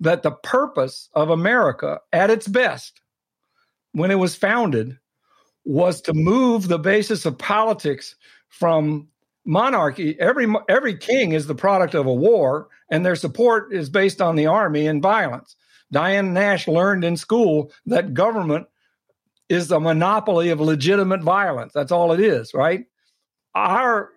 [0.00, 3.00] that the purpose of America at its best,
[3.92, 4.98] when it was founded,
[5.64, 8.14] was to move the basis of politics
[8.48, 9.08] from
[9.44, 10.18] monarchy.
[10.20, 14.36] Every every king is the product of a war, and their support is based on
[14.36, 15.56] the army and violence.
[15.92, 18.66] Diane Nash learned in school that government
[19.48, 21.72] is the monopoly of legitimate violence.
[21.72, 22.84] That's all it is, right?
[23.54, 24.10] Our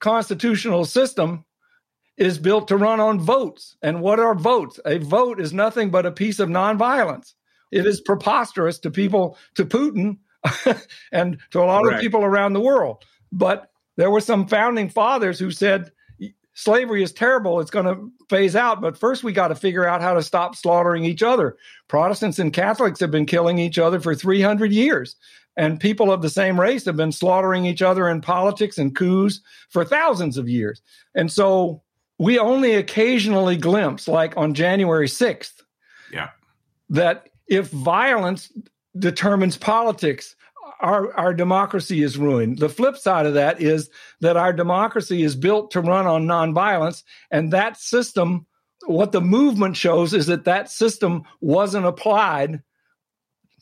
[0.00, 1.44] constitutional system
[2.16, 3.76] is built to run on votes.
[3.82, 4.78] And what are votes?
[4.84, 7.34] A vote is nothing but a piece of nonviolence.
[7.70, 10.18] It is preposterous to people, to Putin,
[11.12, 11.96] and to a lot right.
[11.96, 13.04] of people around the world.
[13.30, 15.90] But there were some founding fathers who said
[16.54, 17.60] slavery is terrible.
[17.60, 18.80] It's going to phase out.
[18.80, 21.56] But first, we got to figure out how to stop slaughtering each other.
[21.88, 25.16] Protestants and Catholics have been killing each other for 300 years.
[25.56, 29.40] And people of the same race have been slaughtering each other in politics and coups
[29.68, 30.80] for thousands of years.
[31.14, 31.82] And so
[32.18, 35.62] we only occasionally glimpse, like on January 6th,
[36.12, 36.30] yeah.
[36.90, 38.52] that if violence
[38.98, 40.36] determines politics,
[40.80, 42.58] our, our democracy is ruined.
[42.58, 43.88] The flip side of that is
[44.20, 48.46] that our democracy is built to run on nonviolence, and that system,
[48.86, 52.62] what the movement shows is that that system wasn't applied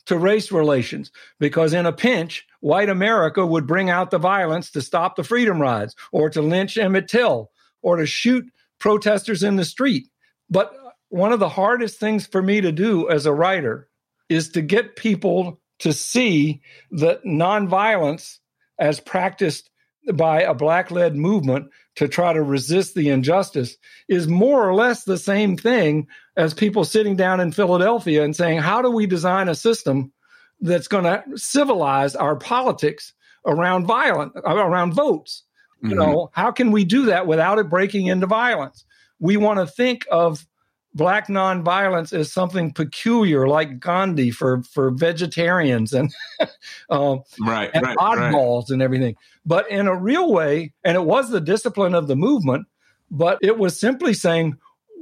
[0.07, 4.81] to race relations because in a pinch, white America would bring out the violence to
[4.81, 7.50] stop the freedom rides or to lynch Emmett Till
[7.81, 8.45] or to shoot
[8.79, 10.07] protesters in the street.
[10.49, 10.73] But
[11.09, 13.89] one of the hardest things for me to do as a writer
[14.29, 18.37] is to get people to see that nonviolence
[18.79, 19.69] as practiced
[20.13, 25.03] by a black led movement to try to resist the injustice is more or less
[25.03, 29.49] the same thing as people sitting down in Philadelphia and saying, How do we design
[29.49, 30.11] a system
[30.59, 33.13] that's going to civilize our politics
[33.45, 35.43] around violence, around votes?
[35.83, 35.89] Mm-hmm.
[35.89, 38.85] You know, how can we do that without it breaking into violence?
[39.19, 40.45] We want to think of
[40.93, 46.11] black nonviolence as something peculiar, like Gandhi for for vegetarians and
[46.89, 48.69] um, right, and right, oddballs right.
[48.71, 49.15] and everything.
[49.45, 52.67] But in a real way, and it was the discipline of the movement,
[53.09, 54.57] but it was simply saying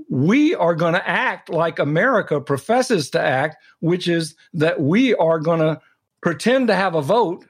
[0.10, 5.40] we are going to act like America professes to act, which is that we are
[5.40, 5.80] going to
[6.22, 7.46] pretend to have a vote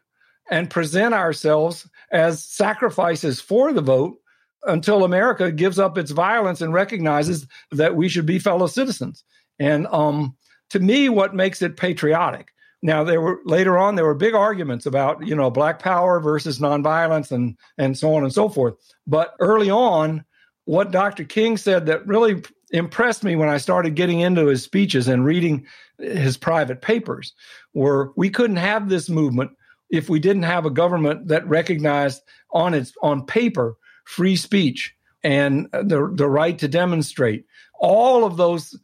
[0.52, 4.18] and present ourselves as sacrifices for the vote
[4.64, 9.24] until America gives up its violence and recognizes that we should be fellow citizens.
[9.58, 10.36] And um,
[10.72, 12.50] to me, what makes it patriotic.
[12.82, 16.60] Now, there were later on there were big arguments about you know black power versus
[16.60, 18.76] nonviolence and and so on and so forth.
[19.06, 20.24] But early on,
[20.64, 21.26] what Dr.
[21.26, 22.42] King said that really
[22.72, 25.66] impressed me when I started getting into his speeches and reading
[25.98, 27.34] his private papers
[27.74, 29.52] were we couldn't have this movement
[29.90, 32.22] if we didn't have a government that recognized
[32.52, 33.76] on its on paper
[34.06, 37.46] free speech and the, the right to demonstrate.
[37.80, 38.78] All of those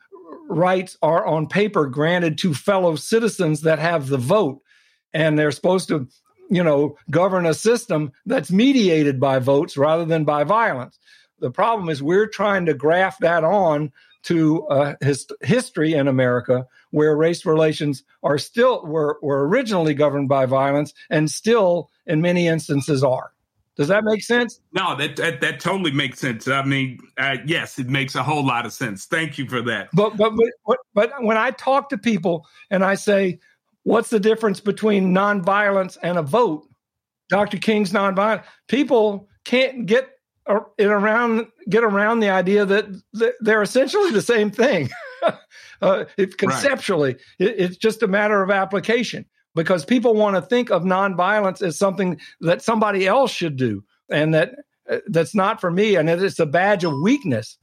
[0.48, 4.62] rights are on paper granted to fellow citizens that have the vote.
[5.14, 6.08] And they're supposed to,
[6.50, 11.00] you know, govern a system that's mediated by votes rather than by violence.
[11.40, 13.92] The problem is we're trying to graft that on
[14.26, 20.28] to uh, his, history in America where race relations are still were, were originally governed
[20.28, 23.32] by violence and still in many instances are.
[23.76, 24.62] Does that make sense?
[24.72, 26.48] No, that that, that totally makes sense.
[26.48, 29.06] I mean, uh, yes, it makes a whole lot of sense.
[29.06, 29.90] Thank you for that.
[29.94, 30.34] But, but
[30.66, 33.40] but but when I talk to people and I say,
[33.84, 36.70] "What's the difference between nonviolence and a vote?"
[37.28, 37.58] Dr.
[37.58, 38.46] King's nonviolent.
[38.70, 40.15] People can't get
[40.48, 42.86] it around get around the idea that
[43.42, 44.90] they're essentially the same thing.
[45.82, 47.50] uh, it, conceptually, right.
[47.50, 51.78] it, it's just a matter of application because people want to think of nonviolence as
[51.78, 54.56] something that somebody else should do and that
[54.90, 57.58] uh, that's not for me and it's a badge of weakness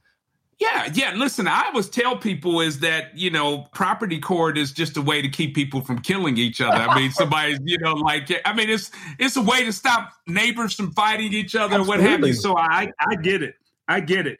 [0.59, 4.97] yeah yeah listen i always tell people is that you know property court is just
[4.97, 6.77] a way to keep people from killing each other.
[6.77, 10.73] I mean somebody's you know like i mean it's it's a way to stop neighbors
[10.73, 12.33] from fighting each other and what have you.
[12.33, 13.55] So i i get it.
[13.87, 14.39] I get it.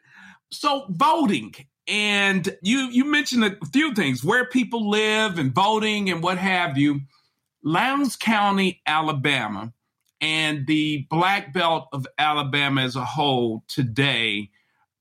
[0.50, 1.54] So voting
[1.86, 6.78] and you you mentioned a few things where people live and voting and what have
[6.78, 7.00] you.
[7.62, 9.72] Lowndes County, Alabama,
[10.20, 14.50] and the Black Belt of Alabama as a whole today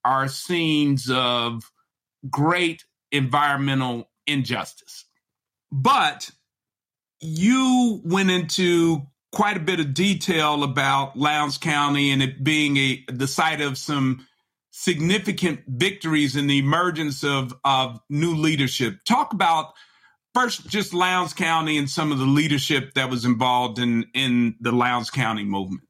[0.05, 1.71] are scenes of
[2.29, 5.05] great environmental injustice.
[5.71, 6.29] But
[7.19, 13.03] you went into quite a bit of detail about Lowndes County and it being a
[13.07, 14.27] the site of some
[14.69, 18.97] significant victories in the emergence of, of new leadership.
[19.05, 19.73] Talk about
[20.33, 24.71] first just Lowndes County and some of the leadership that was involved in in the
[24.71, 25.83] Lowndes County movement.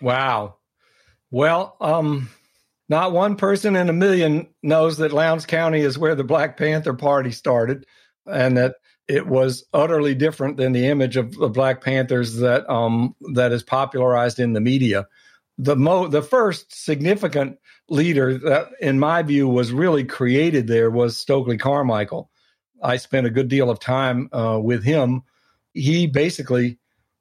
[0.00, 0.56] Wow.
[1.30, 2.30] Well, um,
[2.88, 6.94] not one person in a million knows that Lowndes County is where the Black Panther
[6.94, 7.86] Party started,
[8.26, 8.76] and that
[9.06, 13.62] it was utterly different than the image of the Black Panthers that um, that is
[13.62, 15.06] popularized in the media.
[15.58, 17.58] The mo the first significant
[17.88, 22.30] leader that, in my view, was really created there was Stokely Carmichael
[22.82, 25.22] I spent a good deal of time uh, with him.
[25.74, 26.78] He basically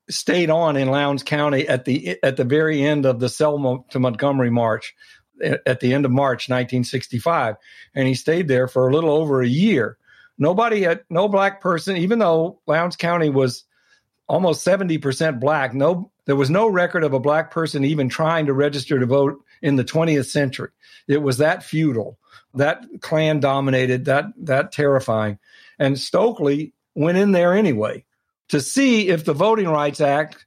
[0.10, 4.00] stayed on in Lowndes County at the at the very end of the Selma to
[4.00, 4.96] Montgomery March
[5.66, 7.56] at the end of March 1965,
[7.94, 9.98] and he stayed there for a little over a year.
[10.38, 13.64] Nobody had no black person, even though Lowndes County was
[14.28, 15.74] almost 70% black.
[15.74, 19.44] No, there was no record of a black person even trying to register to vote
[19.62, 20.70] in the 20th century.
[21.08, 22.20] It was that feudal,
[22.54, 25.40] that Klan dominated, that that terrifying.
[25.80, 28.04] And Stokely went in there anyway
[28.50, 30.46] to see if the Voting Rights Act,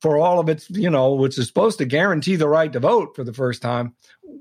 [0.00, 3.14] for all of its, you know, which is supposed to guarantee the right to vote
[3.14, 3.94] for the first time,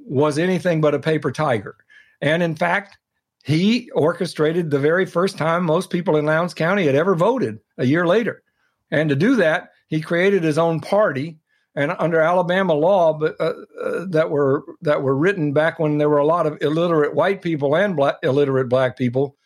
[0.05, 1.75] was anything but a paper tiger.
[2.21, 2.97] And in fact,
[3.43, 7.85] he orchestrated the very first time most people in Lowndes County had ever voted a
[7.85, 8.43] year later.
[8.91, 11.37] And to do that, he created his own party.
[11.75, 16.09] And under Alabama law, but uh, uh, that were that were written back when there
[16.09, 19.37] were a lot of illiterate white people and black, illiterate black people,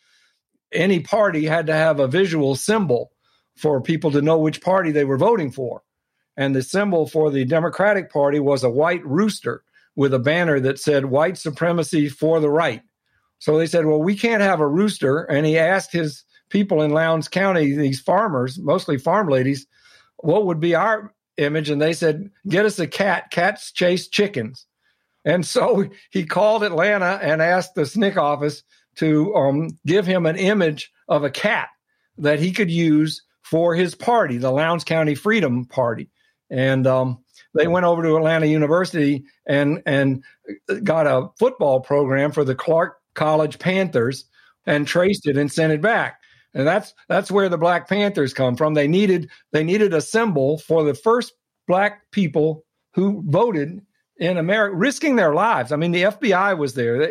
[0.72, 3.12] any party had to have a visual symbol
[3.56, 5.82] for people to know which party they were voting for.
[6.36, 9.62] And the symbol for the Democratic Party was a white rooster
[9.96, 12.82] with a banner that said white supremacy for the right.
[13.38, 15.22] So they said, well, we can't have a rooster.
[15.24, 19.66] And he asked his people in Lowndes County, these farmers, mostly farm ladies,
[20.18, 21.70] what would be our image?
[21.70, 23.30] And they said, get us a cat.
[23.30, 24.66] Cats chase chickens.
[25.24, 28.62] And so he called Atlanta and asked the SNCC office
[28.96, 31.68] to um, give him an image of a cat
[32.18, 36.08] that he could use for his party, the Lowndes County Freedom Party.
[36.50, 37.23] And um,
[37.54, 40.22] they went over to Atlanta University and and
[40.82, 44.24] got a football program for the Clark College Panthers
[44.66, 46.20] and traced it and sent it back.
[46.54, 48.74] And that's that's where the Black Panthers come from.
[48.74, 51.32] They needed they needed a symbol for the first
[51.66, 53.80] black people who voted
[54.18, 55.72] in America, risking their lives.
[55.72, 57.02] I mean, the FBI was there.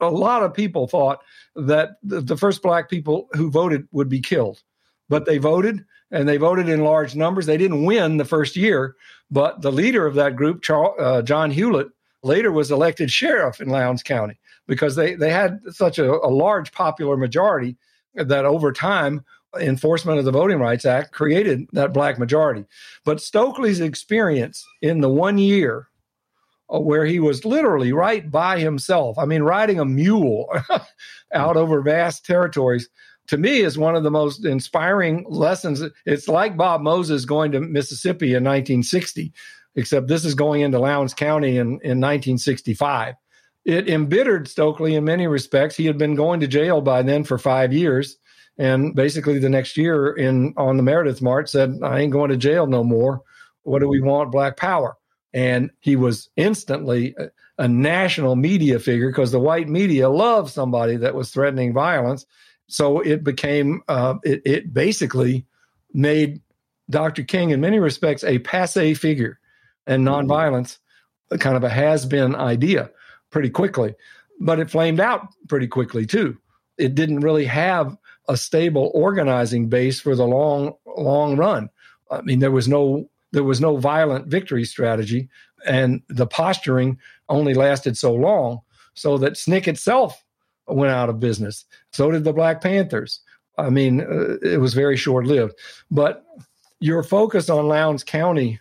[0.00, 1.20] A lot of people thought
[1.54, 4.62] that the first black people who voted would be killed,
[5.08, 7.46] but they voted and they voted in large numbers.
[7.46, 8.96] They didn't win the first year,
[9.30, 11.90] but the leader of that group, Charles, uh, John Hulett,
[12.22, 16.72] later was elected sheriff in Lowndes County because they, they had such a, a large
[16.72, 17.76] popular majority
[18.14, 19.24] that over time,
[19.58, 22.64] enforcement of the Voting Rights Act created that black majority.
[23.04, 25.88] But Stokely's experience in the one year
[26.72, 30.48] uh, where he was literally right by himself, I mean, riding a mule
[31.32, 32.88] out over vast territories,
[33.28, 35.82] to me is one of the most inspiring lessons.
[36.06, 39.32] It's like Bob Moses going to Mississippi in 1960,
[39.76, 43.14] except this is going into Lowndes County in, in 1965.
[43.66, 45.76] It embittered Stokely in many respects.
[45.76, 48.16] He had been going to jail by then for five years.
[48.56, 52.36] And basically, the next year in on the Meredith March said, I ain't going to
[52.36, 53.22] jail no more.
[53.62, 54.32] What do we want?
[54.32, 54.96] Black power.
[55.34, 60.96] And he was instantly a, a national media figure because the white media loved somebody
[60.96, 62.24] that was threatening violence
[62.68, 65.46] so it became, uh, it, it basically
[65.92, 66.40] made
[66.90, 67.22] Dr.
[67.22, 69.38] King, in many respects, a passe figure
[69.86, 70.30] and mm-hmm.
[70.30, 70.78] nonviolence,
[71.38, 72.90] kind of a has been idea
[73.30, 73.94] pretty quickly.
[74.40, 76.38] But it flamed out pretty quickly, too.
[76.76, 77.96] It didn't really have
[78.28, 81.70] a stable organizing base for the long, long run.
[82.10, 85.28] I mean, there was no there was no violent victory strategy,
[85.66, 86.98] and the posturing
[87.28, 88.60] only lasted so long,
[88.94, 90.24] so that SNCC itself
[90.68, 91.64] went out of business.
[91.92, 93.20] So did the Black Panthers.
[93.56, 95.54] I mean, uh, it was very short lived.
[95.90, 96.24] But
[96.80, 98.60] your focus on Lowndes County,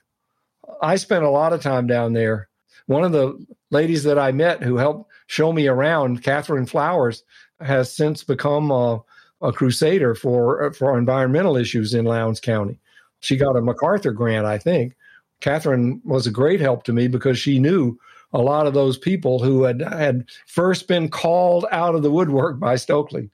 [0.82, 2.50] I spent a lot of time down there.
[2.88, 3.38] One of the
[3.70, 7.24] ladies that I met who helped show me around, Catherine Flowers,
[7.60, 9.02] has since become a,
[9.42, 12.80] a crusader for for environmental issues in Lowndes County.
[13.20, 14.96] She got a MacArthur grant, I think.
[15.40, 17.98] Catherine was a great help to me because she knew
[18.34, 22.60] a lot of those people who had had first been called out of the woodwork
[22.60, 23.30] by Stokely.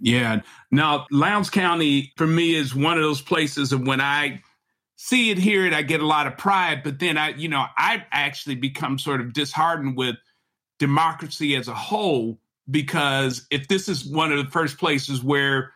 [0.00, 0.42] Yeah.
[0.70, 4.42] Now, Lowndes County for me is one of those places of when I
[4.96, 6.82] see it, hear it, I get a lot of pride.
[6.84, 10.16] But then I, you know, I actually become sort of disheartened with
[10.78, 12.38] democracy as a whole
[12.70, 15.72] because if this is one of the first places where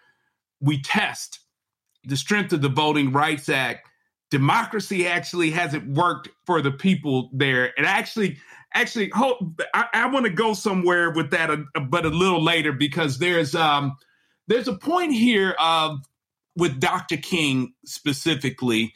[0.61, 1.41] we test
[2.05, 3.89] the strength of the Voting Rights Act,
[4.33, 7.70] democracy actually hasn't worked for the people there.
[7.76, 8.39] And actually,
[8.72, 12.72] actually, hold, I, I want to go somewhere with that, uh, but a little later
[12.72, 13.95] because there's um
[14.49, 15.99] there's a point here of
[16.57, 17.18] with Dr.
[17.18, 18.95] King specifically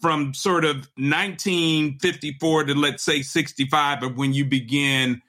[0.00, 5.20] from sort of 1954 to let's say 65 of when you begin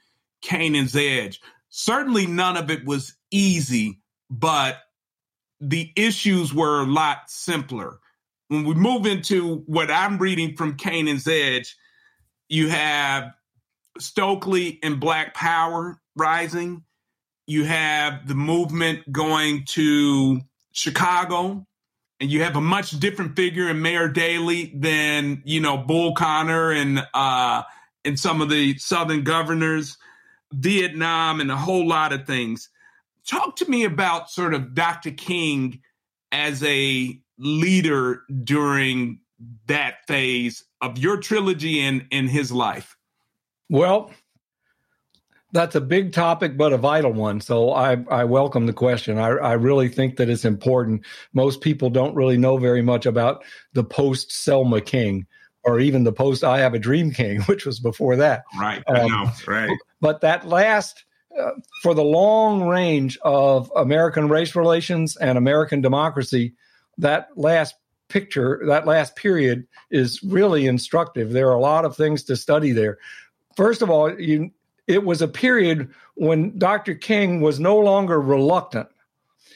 [0.41, 1.41] Canaan's Edge.
[1.70, 4.78] Certainly none of it was easy, but
[5.60, 7.99] the issues were a lot simpler.
[8.50, 11.76] When we move into what I'm reading from Canaan's Edge,
[12.50, 13.32] you have
[14.00, 16.84] Stokely and Black Power rising.
[17.45, 20.41] You have the movement going to
[20.72, 21.66] Chicago.
[22.20, 26.72] and you have a much different figure in Mayor Daley than you know Bull Connor
[26.72, 27.64] and uh,
[28.06, 29.98] and some of the Southern governors,
[30.52, 32.70] Vietnam, and a whole lot of things.
[33.28, 35.12] Talk to me about sort of Dr.
[35.12, 35.82] King
[36.32, 39.20] as a leader during
[39.68, 42.98] that phase of your trilogy and in his life.
[43.70, 44.12] Well,
[45.54, 47.42] that's a big topic, but a vital one.
[47.42, 49.18] So I, I welcome the question.
[49.18, 51.06] I, I really think that it's important.
[51.34, 55.26] Most people don't really know very much about the post Selma King
[55.64, 58.44] or even the post I Have a Dream King, which was before that.
[58.60, 58.84] Right.
[58.88, 59.32] Um, I know.
[59.48, 59.78] Right.
[60.02, 61.04] But that last,
[61.38, 66.54] uh, for the long range of American race relations and American democracy,
[66.98, 67.76] that last
[68.10, 71.32] picture, that last period is really instructive.
[71.32, 72.98] There are a lot of things to study there.
[73.56, 74.52] First of all, you
[74.88, 76.95] it was a period when Dr.
[76.95, 78.88] King was no longer reluctant.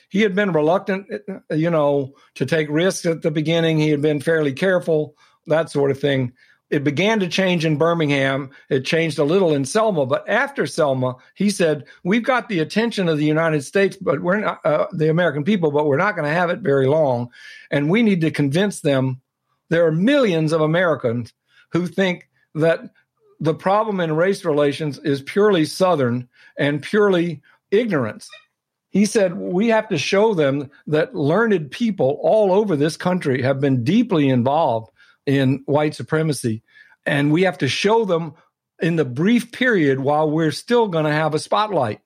[0.09, 1.07] He had been reluctant,
[1.49, 3.79] you know, to take risks at the beginning.
[3.79, 5.15] He had been fairly careful,
[5.47, 6.33] that sort of thing.
[6.71, 8.49] It began to change in Birmingham.
[8.69, 13.09] It changed a little in Selma, but after Selma, he said, "We've got the attention
[13.09, 16.27] of the United States, but we're not uh, the American people, but we're not going
[16.27, 17.29] to have it very long,
[17.69, 19.21] and we need to convince them."
[19.69, 21.33] There are millions of Americans
[21.71, 22.91] who think that
[23.39, 27.41] the problem in race relations is purely Southern and purely
[27.71, 28.29] ignorance.
[28.91, 33.59] He said, We have to show them that learned people all over this country have
[33.59, 34.91] been deeply involved
[35.37, 36.63] in white supremacy.
[37.05, 38.33] And we have to show them
[38.81, 42.01] in the brief period while we're still going to have a spotlight.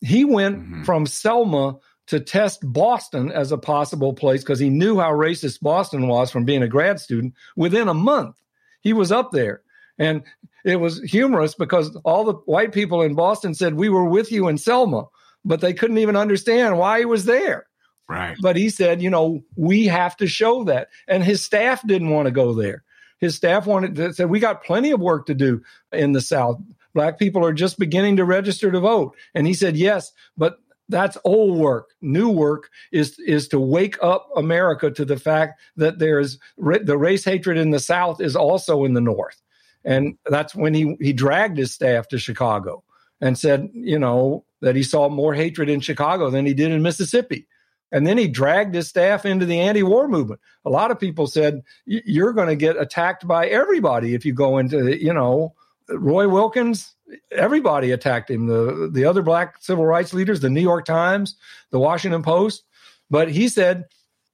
[0.00, 0.82] He went mm-hmm.
[0.84, 6.08] from Selma to test Boston as a possible place because he knew how racist Boston
[6.08, 8.36] was from being a grad student within a month.
[8.80, 9.62] He was up there.
[9.98, 10.22] And
[10.64, 14.48] it was humorous because all the white people in Boston said, We were with you
[14.48, 15.04] in Selma,
[15.44, 17.66] but they couldn't even understand why he was there.
[18.10, 18.36] Right.
[18.40, 20.88] But he said, You know, we have to show that.
[21.06, 22.82] And his staff didn't want to go there.
[23.18, 26.60] His staff wanted to say, We got plenty of work to do in the South.
[26.92, 29.16] Black people are just beginning to register to vote.
[29.34, 30.58] And he said, Yes, but
[30.88, 31.90] that's old work.
[32.00, 36.98] New work is is to wake up America to the fact that there is the
[36.98, 39.40] race hatred in the South is also in the North
[39.84, 42.82] and that's when he, he dragged his staff to Chicago
[43.20, 46.82] and said, you know, that he saw more hatred in Chicago than he did in
[46.82, 47.46] Mississippi.
[47.92, 50.40] And then he dragged his staff into the anti war movement.
[50.64, 54.58] A lot of people said, you're going to get attacked by everybody if you go
[54.58, 55.54] into, you know,
[55.88, 56.94] Roy Wilkins,
[57.32, 58.46] everybody attacked him.
[58.46, 61.36] The, the other black civil rights leaders, the New York Times,
[61.70, 62.62] the Washington Post.
[63.10, 63.86] But he said,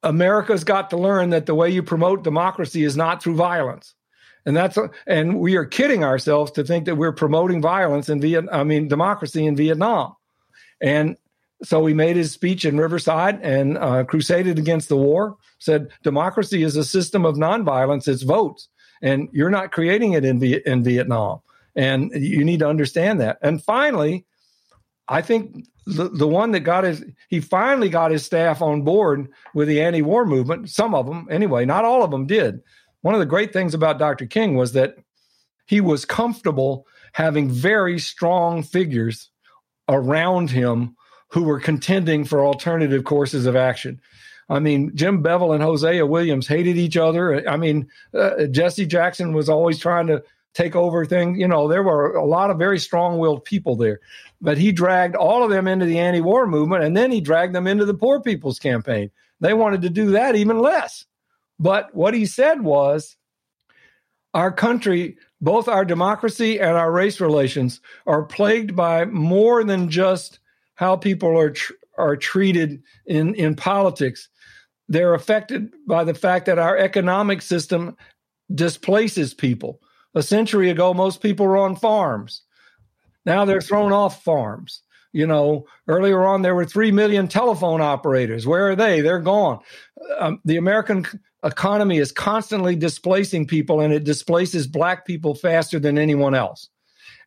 [0.02, 3.94] America's got to learn that the way you promote democracy is not through violence
[4.46, 8.54] and that's and we are kidding ourselves to think that we're promoting violence in Vietnam.
[8.54, 10.14] I mean, democracy in Vietnam,
[10.80, 11.16] and
[11.62, 15.36] so he made his speech in Riverside and uh, crusaded against the war.
[15.58, 18.68] Said democracy is a system of nonviolence; it's votes,
[19.02, 21.40] and you're not creating it in v- in Vietnam,
[21.74, 23.38] and you need to understand that.
[23.42, 24.26] And finally,
[25.08, 29.28] I think the, the one that got his he finally got his staff on board
[29.54, 30.68] with the anti-war movement.
[30.70, 32.60] Some of them, anyway, not all of them did
[33.06, 34.26] one of the great things about Dr.
[34.26, 34.96] King was that
[35.66, 39.30] he was comfortable having very strong figures
[39.88, 40.96] around him
[41.28, 44.00] who were contending for alternative courses of action.
[44.48, 47.48] I mean, Jim Bevel and Hosea Williams hated each other.
[47.48, 50.22] I mean, uh, Jesse Jackson was always trying to
[50.54, 51.38] take over things.
[51.38, 54.00] You know, there were a lot of very strong willed people there.
[54.40, 57.54] But he dragged all of them into the anti war movement and then he dragged
[57.54, 59.10] them into the Poor People's Campaign.
[59.40, 61.04] They wanted to do that even less.
[61.58, 63.16] But what he said was
[64.32, 70.38] our country, both our democracy and our race relations, are plagued by more than just
[70.76, 74.28] how people are tr- are treated in, in politics.
[74.88, 77.96] They're affected by the fact that our economic system
[78.54, 79.80] displaces people.
[80.14, 82.42] A century ago, most people were on farms.
[83.24, 84.82] Now they're thrown off farms.
[85.12, 88.46] You know, earlier on, there were 3 million telephone operators.
[88.46, 89.00] Where are they?
[89.00, 89.60] They're gone.
[90.18, 91.06] Um, the American
[91.42, 96.68] economy is constantly displacing people and it displaces black people faster than anyone else.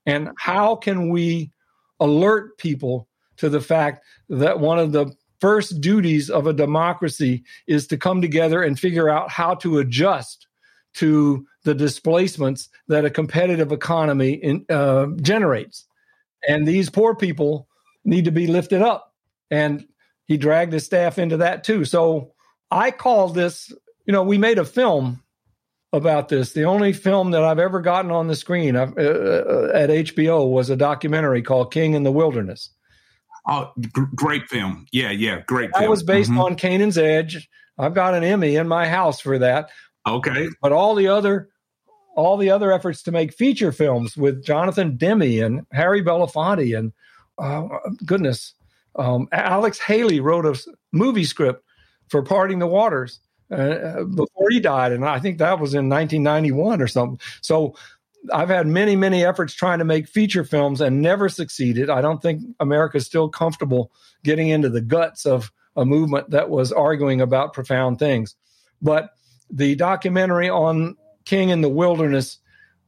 [0.05, 1.51] And how can we
[1.99, 3.08] alert people
[3.39, 5.11] to the fact that one of the
[5.41, 10.47] first duties of a democracy is to come together and figure out how to adjust
[10.95, 15.85] to the displacements that a competitive economy in, uh, generates.
[16.47, 17.67] And these poor people
[18.03, 19.13] need to be lifted up.
[19.51, 19.85] And
[20.25, 21.85] he dragged his staff into that too.
[21.85, 22.33] So
[22.71, 23.71] I call this
[24.09, 25.21] you know, we made a film
[25.93, 26.53] about this.
[26.53, 30.71] The only film that I've ever gotten on the screen uh, uh, at HBO was
[30.71, 32.71] a documentary called King in the Wilderness.
[33.49, 34.85] Oh, g- great film.
[34.91, 35.83] Yeah, yeah, great film.
[35.83, 36.39] That was based mm-hmm.
[36.39, 37.49] on Canaan's Edge.
[37.79, 39.69] I've got an Emmy in my house for that.
[40.07, 40.49] Okay.
[40.61, 41.49] But all the other
[42.15, 46.91] all the other efforts to make feature films with Jonathan Demme and Harry Belafonte and
[47.37, 47.67] uh,
[48.05, 48.53] goodness,
[48.97, 50.59] um, Alex Haley wrote a
[50.91, 51.63] movie script
[52.09, 53.19] for Parting the Waters
[53.51, 57.19] uh, uh, before he died, and I think that was in 1991 or something.
[57.41, 57.75] So
[58.33, 61.89] I've had many, many efforts trying to make feature films and never succeeded.
[61.89, 63.91] I don't think America's still comfortable
[64.23, 68.35] getting into the guts of a movement that was arguing about profound things.
[68.81, 69.11] But
[69.49, 72.37] the documentary on King in the Wilderness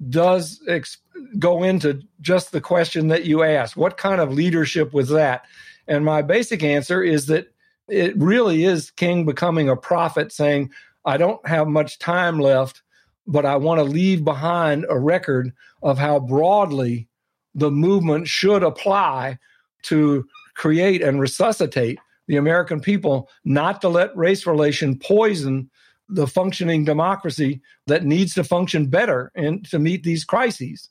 [0.10, 0.98] does ex-
[1.38, 5.46] go into just the question that you asked what kind of leadership was that?
[5.88, 7.54] And my basic answer is that
[7.88, 10.72] it really is King becoming a prophet saying,
[11.06, 12.82] I don't have much time left
[13.28, 17.08] but I want to leave behind a record of how broadly
[17.54, 19.38] the movement should apply
[19.84, 25.70] to create and resuscitate the American people, not to let race relation poison
[26.08, 30.90] the functioning democracy that needs to function better and to meet these crises.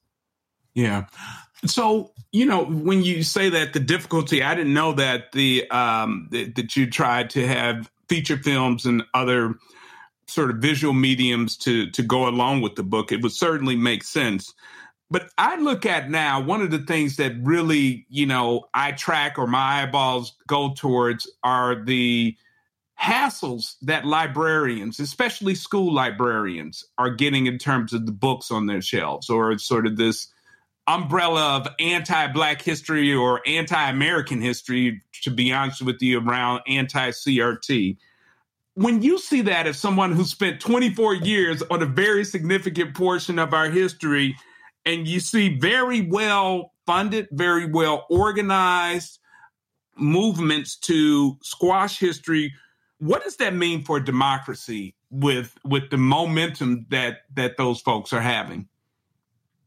[0.74, 1.06] Yeah.
[1.66, 6.28] So, you know, when you say that the difficulty, I didn't know that the um
[6.30, 9.56] that, that you tried to have feature films and other
[10.30, 14.04] sort of visual mediums to to go along with the book, it would certainly make
[14.04, 14.54] sense.
[15.10, 19.38] But I look at now one of the things that really, you know, I track
[19.38, 22.36] or my eyeballs go towards are the
[23.00, 28.82] hassles that librarians, especially school librarians, are getting in terms of the books on their
[28.82, 30.28] shelves, or sort of this
[30.86, 37.96] umbrella of anti-black history or anti-American history, to be honest with you, around anti-CRT
[38.74, 43.38] when you see that as someone who spent 24 years on a very significant portion
[43.38, 44.36] of our history,
[44.86, 49.18] and you see very well funded, very well organized
[49.96, 52.52] movements to squash history,
[52.98, 58.20] what does that mean for democracy with with the momentum that that those folks are
[58.20, 58.68] having?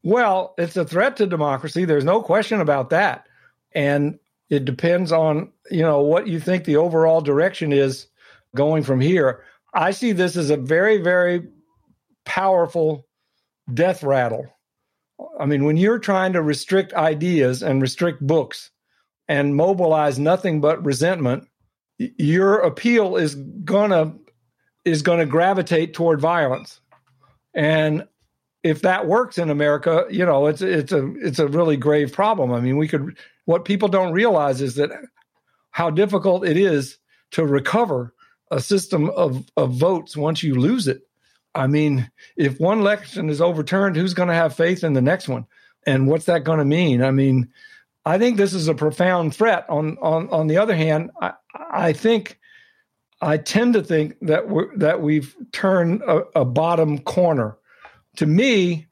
[0.02, 1.84] Well, it's a threat to democracy.
[1.84, 3.26] There's no question about that.
[3.72, 4.18] And
[4.50, 8.06] it depends on, you know, what you think the overall direction is
[8.54, 9.44] going from here.
[9.72, 11.48] I see this as a very, very
[12.24, 13.06] powerful
[13.72, 14.46] death rattle.
[15.38, 18.70] I mean, when you're trying to restrict ideas and restrict books
[19.28, 21.48] and mobilize nothing but resentment,
[21.98, 24.14] your appeal is gonna
[24.84, 26.80] is gonna gravitate toward violence.
[27.54, 28.06] And
[28.62, 32.52] if that works in America, you know, it's it's a it's a really grave problem.
[32.52, 34.90] I mean, we could what people don't realize is that
[35.70, 36.98] how difficult it is
[37.32, 38.13] to recover
[38.50, 41.02] a system of, of votes once you lose it.
[41.54, 45.28] I mean, if one election is overturned, who's going to have faith in the next
[45.28, 45.46] one?
[45.86, 47.02] And what's that going to mean?
[47.02, 47.48] I mean,
[48.04, 49.64] I think this is a profound threat.
[49.68, 51.32] On on on the other hand, I,
[51.70, 52.38] I think
[53.20, 57.56] I tend to think that we that we've turned a, a bottom corner.
[58.16, 58.86] To me,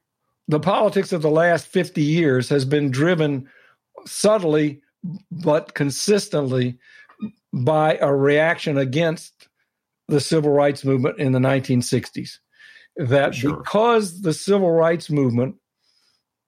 [0.48, 3.48] the politics of the last 50 years has been driven
[4.06, 4.82] subtly
[5.30, 6.78] but consistently
[7.52, 9.48] by a reaction against
[10.08, 12.38] the civil rights movement in the 1960s.
[12.96, 13.56] That sure.
[13.56, 15.56] because the civil rights movement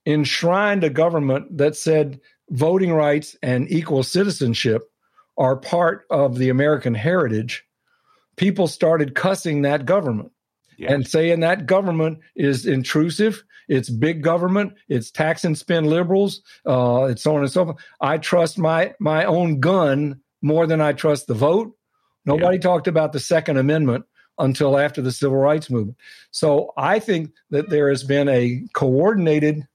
[0.07, 4.82] enshrined a government that said voting rights and equal citizenship
[5.38, 7.64] are part of the American heritage,
[8.36, 10.32] people started cussing that government
[10.76, 10.92] yes.
[10.92, 13.42] and saying that government is intrusive.
[13.68, 14.74] It's big government.
[14.88, 16.42] It's tax and spend liberals.
[16.66, 17.78] Uh, it's so on and so forth.
[18.00, 21.74] I trust my my own gun more than I trust the vote.
[22.26, 22.62] Nobody yeah.
[22.62, 24.05] talked about the Second Amendment
[24.38, 25.97] until after the Civil Rights Movement.
[26.32, 29.66] So I think that there has been a coordinated,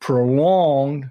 [0.00, 1.10] prolonged,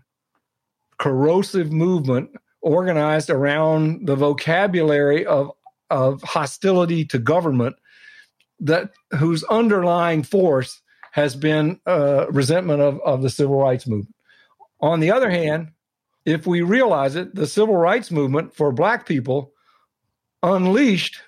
[0.97, 2.31] corrosive movement
[2.61, 5.51] organized around the vocabulary of,
[5.89, 7.77] of hostility to government
[8.59, 10.81] that whose underlying force
[11.13, 14.13] has been uh, resentment of, of the civil rights movement.
[14.81, 15.71] On the other hand,
[16.27, 19.53] if we realize it, the civil rights movement for black people
[20.43, 21.21] unleashed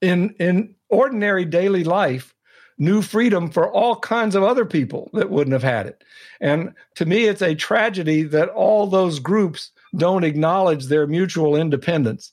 [0.00, 2.34] in in ordinary daily life
[2.78, 6.02] new freedom for all kinds of other people that wouldn't have had it.
[6.40, 12.32] And to me, it's a tragedy that all those groups don't acknowledge their mutual independence.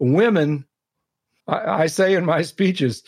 [0.00, 0.66] Women,
[1.46, 3.04] I, I say in my speeches,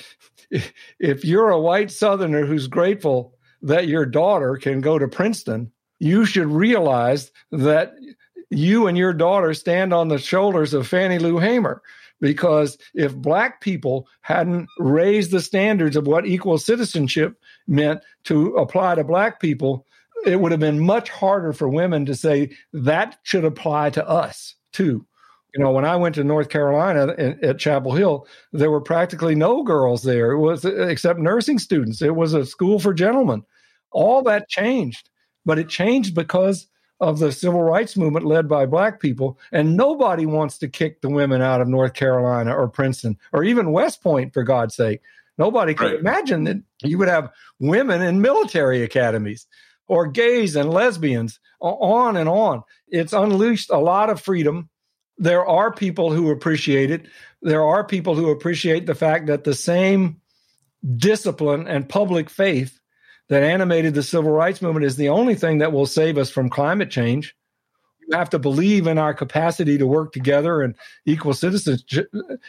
[1.00, 6.24] if you're a white Southerner who's grateful that your daughter can go to Princeton, you
[6.24, 7.94] should realize that
[8.50, 11.82] you and your daughter stand on the shoulders of Fannie Lou Hamer
[12.20, 18.94] because if black people hadn't raised the standards of what equal citizenship meant to apply
[18.94, 19.86] to black people,
[20.26, 24.54] it would have been much harder for women to say that should apply to us
[24.72, 25.06] too.
[25.54, 29.64] You know, when I went to North Carolina at Chapel Hill, there were practically no
[29.64, 30.30] girls there.
[30.32, 32.02] It was except nursing students.
[32.02, 33.42] It was a school for gentlemen.
[33.90, 35.10] All that changed,
[35.44, 36.68] but it changed because
[37.00, 39.38] of the civil rights movement led by black people.
[39.52, 43.72] And nobody wants to kick the women out of North Carolina or Princeton or even
[43.72, 45.00] West Point, for God's sake.
[45.38, 46.00] Nobody could right.
[46.00, 49.46] imagine that you would have women in military academies
[49.88, 52.62] or gays and lesbians, on and on.
[52.88, 54.68] It's unleashed a lot of freedom.
[55.18, 57.06] There are people who appreciate it.
[57.42, 60.20] There are people who appreciate the fact that the same
[60.96, 62.78] discipline and public faith
[63.30, 66.50] that animated the civil rights movement is the only thing that will save us from
[66.50, 67.34] climate change.
[68.06, 70.74] You have to believe in our capacity to work together and
[71.06, 71.84] equal citizens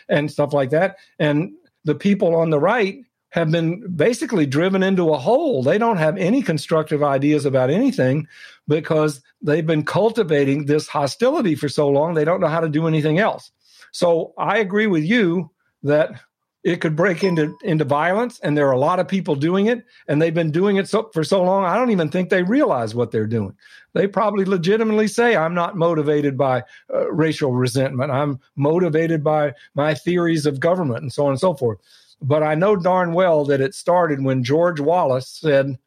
[0.10, 0.98] and stuff like that.
[1.20, 1.54] And
[1.86, 5.62] the people on the right have been basically driven into a hole.
[5.62, 8.28] They don't have any constructive ideas about anything
[8.68, 12.88] because they've been cultivating this hostility for so long, they don't know how to do
[12.88, 13.52] anything else.
[13.92, 15.52] So I agree with you
[15.84, 16.20] that
[16.64, 19.84] it could break into into violence and there are a lot of people doing it
[20.08, 22.94] and they've been doing it so, for so long i don't even think they realize
[22.94, 23.56] what they're doing
[23.94, 29.94] they probably legitimately say i'm not motivated by uh, racial resentment i'm motivated by my
[29.94, 31.80] theories of government and so on and so forth
[32.22, 35.78] but i know darn well that it started when george wallace said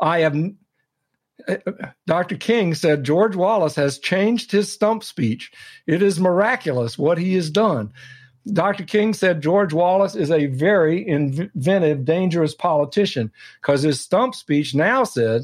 [0.00, 0.36] i have
[1.48, 1.56] uh,
[2.06, 2.36] Dr.
[2.36, 5.50] King said George Wallace has changed his stump speech.
[5.88, 7.92] It is miraculous what he has done.
[8.50, 8.84] Dr.
[8.84, 13.30] King said George Wallace is a very inventive, dangerous politician
[13.60, 15.42] because his stump speech now said,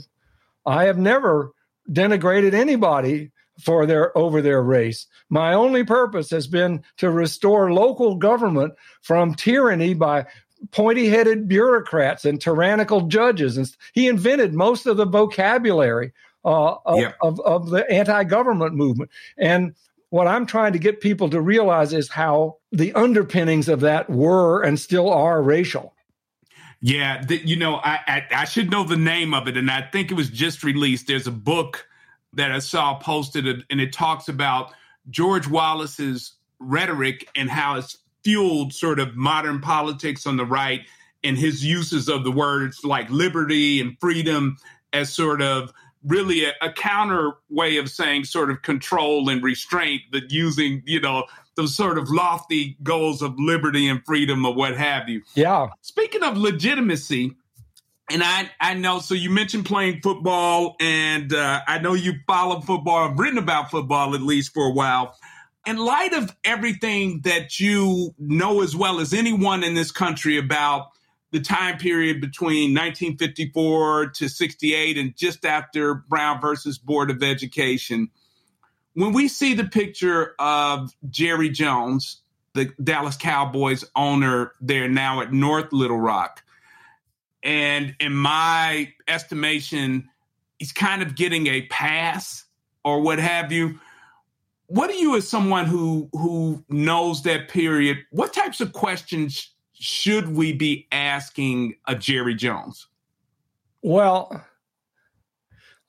[0.66, 1.52] I have never
[1.90, 3.30] denigrated anybody
[3.60, 5.06] for their over their race.
[5.30, 10.26] My only purpose has been to restore local government from tyranny by
[10.72, 13.56] pointy-headed bureaucrats and tyrannical judges.
[13.56, 16.12] And he invented most of the vocabulary
[16.44, 17.12] uh, of, yeah.
[17.20, 19.10] of, of the anti-government movement.
[19.36, 19.74] And
[20.10, 24.62] what I'm trying to get people to realize is how the underpinnings of that were
[24.62, 25.94] and still are racial.
[26.80, 30.10] Yeah, you know, I, I, I should know the name of it, and I think
[30.10, 31.08] it was just released.
[31.08, 31.86] There's a book
[32.34, 34.72] that I saw posted, and it talks about
[35.10, 40.82] George Wallace's rhetoric and how it's fueled sort of modern politics on the right,
[41.24, 44.56] and his uses of the words like liberty and freedom
[44.92, 45.72] as sort of
[46.08, 51.00] really a, a, counter way of saying sort of control and restraint that using you
[51.00, 55.22] know those sort of lofty goals of liberty and freedom or what have you.
[55.34, 55.68] Yeah.
[55.82, 57.36] Speaking of legitimacy
[58.10, 62.60] and i i know so you mentioned playing football and uh, i know you follow
[62.60, 65.14] football i've written about football at least for a while.
[65.66, 70.92] In light of everything that you know as well as anyone in this country about
[71.30, 78.08] the time period between 1954 to 68 and just after Brown versus Board of Education.
[78.94, 82.22] When we see the picture of Jerry Jones,
[82.54, 86.42] the Dallas Cowboys owner there now at North Little Rock,
[87.42, 90.08] and in my estimation,
[90.58, 92.44] he's kind of getting a pass
[92.84, 93.78] or what have you.
[94.66, 100.34] What do you, as someone who who knows that period, what types of questions should
[100.34, 102.88] we be asking a Jerry Jones?
[103.82, 104.44] Well,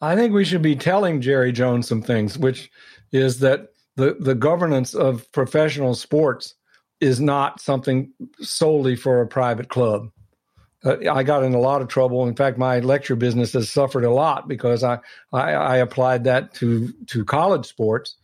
[0.01, 2.71] I think we should be telling Jerry Jones some things, which
[3.11, 6.55] is that the, the governance of professional sports
[7.01, 10.11] is not something solely for a private club.
[10.83, 12.27] Uh, I got in a lot of trouble.
[12.27, 14.99] In fact, my lecture business has suffered a lot because I,
[15.33, 18.15] I, I applied that to to college sports,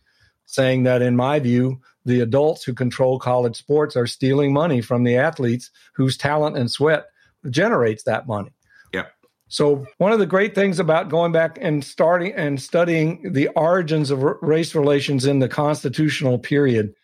[0.46, 5.04] saying that in my view the adults who control college sports are stealing money from
[5.04, 7.06] the athletes whose talent and sweat
[7.50, 8.52] generates that money.
[8.94, 9.06] Yeah.
[9.48, 14.10] So one of the great things about going back and starting and studying the origins
[14.10, 16.94] of race relations in the constitutional period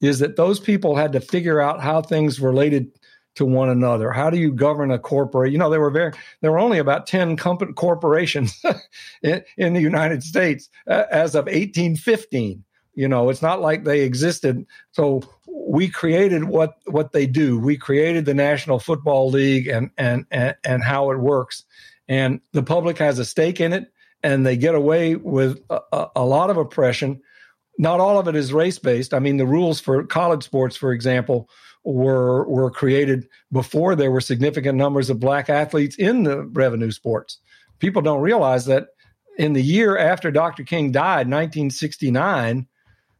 [0.00, 2.90] is that those people had to figure out how things related
[3.34, 4.10] to one another.
[4.10, 5.52] How do you govern a corporate?
[5.52, 8.62] You know, there were very there were only about ten company corporations
[9.22, 12.64] in, in, the United States uh, as of 1815.
[12.96, 14.66] You know, it's not like they existed.
[14.92, 17.58] So we created what what they do.
[17.58, 21.64] We created the National Football League and and and, and how it works.
[22.08, 23.92] And the public has a stake in it,
[24.22, 27.20] and they get away with a, a lot of oppression.
[27.78, 29.12] Not all of it is race based.
[29.12, 31.50] I mean, the rules for college sports, for example,
[31.84, 37.38] were were created before there were significant numbers of black athletes in the revenue sports.
[37.78, 38.88] People don't realize that
[39.36, 40.64] in the year after Dr.
[40.64, 42.66] King died, 1969,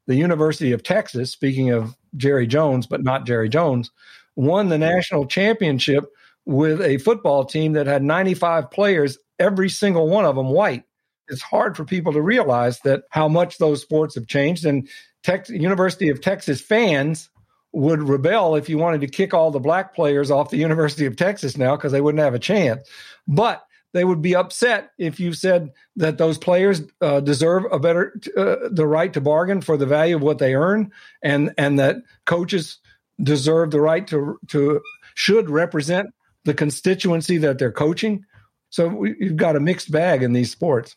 [0.06, 3.90] the University of Texas, speaking of Jerry Jones, but not Jerry Jones,
[4.36, 6.04] won the national championship
[6.44, 10.84] with a football team that had 95 players, every single one of them white.
[11.28, 14.64] It's hard for people to realize that how much those sports have changed.
[14.64, 14.88] And
[15.24, 17.30] Tex- University of Texas fans
[17.72, 21.16] would rebel if you wanted to kick all the black players off the University of
[21.16, 22.88] Texas now because they wouldn't have a chance.
[23.26, 23.65] But
[23.96, 28.68] they would be upset if you said that those players uh, deserve a better uh,
[28.70, 30.92] the right to bargain for the value of what they earn,
[31.22, 32.78] and and that coaches
[33.22, 34.80] deserve the right to to
[35.14, 36.10] should represent
[36.44, 38.24] the constituency that they're coaching.
[38.70, 40.96] So we, you've got a mixed bag in these sports.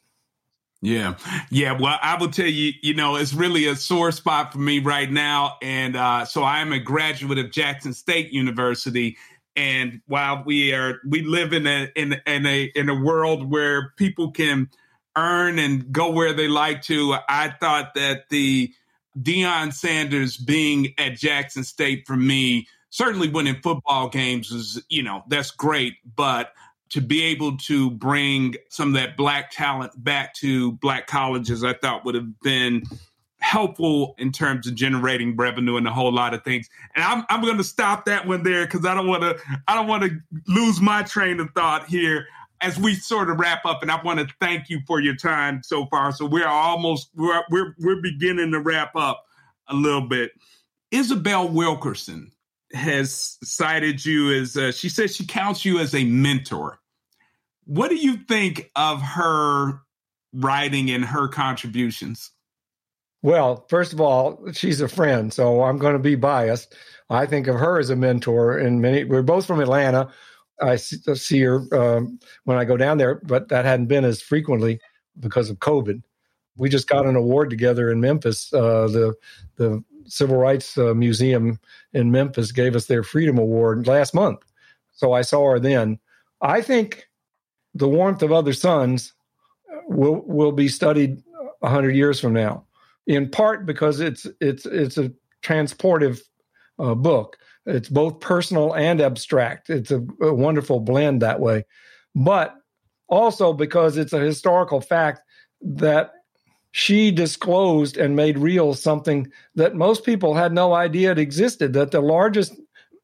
[0.82, 1.16] Yeah.
[1.50, 1.78] Yeah.
[1.78, 5.12] Well, I will tell you, you know, it's really a sore spot for me right
[5.12, 5.58] now.
[5.62, 9.18] And uh, so I am a graduate of Jackson State University.
[9.60, 13.92] And while we are, we live in a, in, in a, in a world where
[13.98, 14.70] people can
[15.18, 18.74] earn and go where they like to, I thought that the
[19.22, 25.24] Deion Sanders being at Jackson State for me, certainly winning football games was, you know,
[25.28, 25.96] that's great.
[26.16, 26.54] But
[26.92, 31.74] to be able to bring some of that black talent back to black colleges, I
[31.74, 32.84] thought would have been
[33.42, 36.70] helpful in terms of generating revenue and a whole lot of things.
[36.96, 39.38] And I'm I'm going to stop that one there because I don't want to
[39.68, 42.28] I don't want to lose my train of thought here
[42.62, 43.82] as we sort of wrap up.
[43.82, 46.12] And I want to thank you for your time so far.
[46.12, 49.24] So we're almost we're we're, we're beginning to wrap up
[49.68, 50.32] a little bit.
[50.92, 52.32] Isabel Wilkerson
[52.74, 56.80] has cited you as uh, she says she counts you as a mentor.
[57.66, 59.82] What do you think of her
[60.34, 62.32] writing and her contributions?
[63.22, 66.74] Well, first of all, she's a friend, so I'm going to be biased.
[67.10, 69.04] I think of her as a mentor, and many.
[69.04, 70.10] We're both from Atlanta.
[70.62, 74.80] I see her um, when I go down there, but that hadn't been as frequently
[75.20, 76.02] because of COVID.
[76.58, 78.54] We just got an award together in Memphis.
[78.54, 79.14] Uh, the
[79.56, 81.60] the Civil Rights uh, Museum
[81.94, 84.40] in Memphis gave us their Freedom Award last month.
[84.92, 86.00] So I saw her then.
[86.42, 87.08] I think
[87.74, 89.14] the warmth of other suns
[89.88, 91.22] will will be studied
[91.64, 92.66] hundred years from now,
[93.08, 95.12] in part because it's it's it's a
[95.44, 96.22] transportive
[96.78, 97.38] uh, book.
[97.66, 99.70] It's both personal and abstract.
[99.70, 101.66] It's a, a wonderful blend that way,
[102.16, 102.56] but
[103.08, 105.22] also because it's a historical fact
[105.62, 106.12] that
[106.72, 111.92] she disclosed and made real something that most people had no idea it existed that
[111.92, 112.54] the largest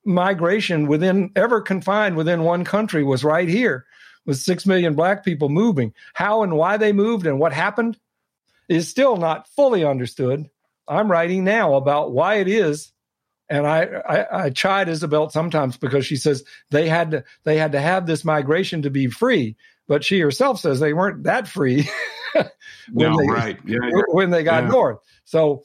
[0.05, 3.85] migration within ever confined within one country was right here
[4.27, 7.97] with 6 million black people moving how and why they moved and what happened
[8.69, 10.49] is still not fully understood
[10.87, 12.91] i'm writing now about why it is
[13.49, 17.73] and I, I, I chide Isabel sometimes because she says they had to they had
[17.73, 19.55] to have this migration to be free,
[19.87, 21.87] but she herself says they weren't that free.
[22.33, 23.59] when no, they, right.
[23.65, 23.77] Yeah,
[24.11, 24.69] when they got yeah.
[24.69, 24.99] north.
[25.25, 25.63] So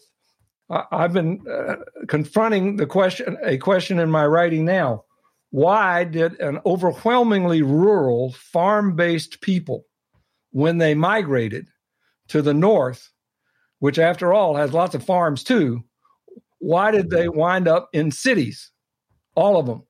[0.68, 1.76] I've been uh,
[2.06, 5.04] confronting the question, a question in my writing now.
[5.50, 9.84] Why did an overwhelmingly rural, farm based people,
[10.52, 11.66] when they migrated
[12.30, 13.10] to the north,
[13.78, 15.82] which after all has lots of farms too,
[16.58, 17.38] why did they mm-hmm.
[17.38, 18.70] wind up in cities?
[19.34, 19.82] All of them.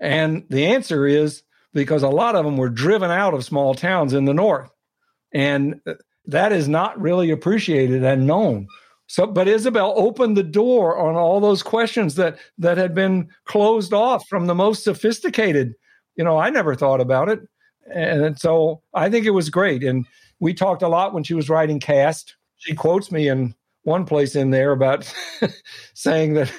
[0.00, 1.42] And the answer is
[1.72, 4.70] because a lot of them were driven out of small towns in the north.
[5.32, 5.94] And uh,
[6.26, 8.66] that is not really appreciated and known.
[9.06, 13.92] So, but Isabel opened the door on all those questions that that had been closed
[13.92, 15.74] off from the most sophisticated.
[16.16, 17.40] You know, I never thought about it,
[17.94, 19.84] and so I think it was great.
[19.84, 20.06] And
[20.40, 22.36] we talked a lot when she was writing Caste.
[22.56, 25.12] She quotes me in one place in there about
[25.94, 26.52] saying that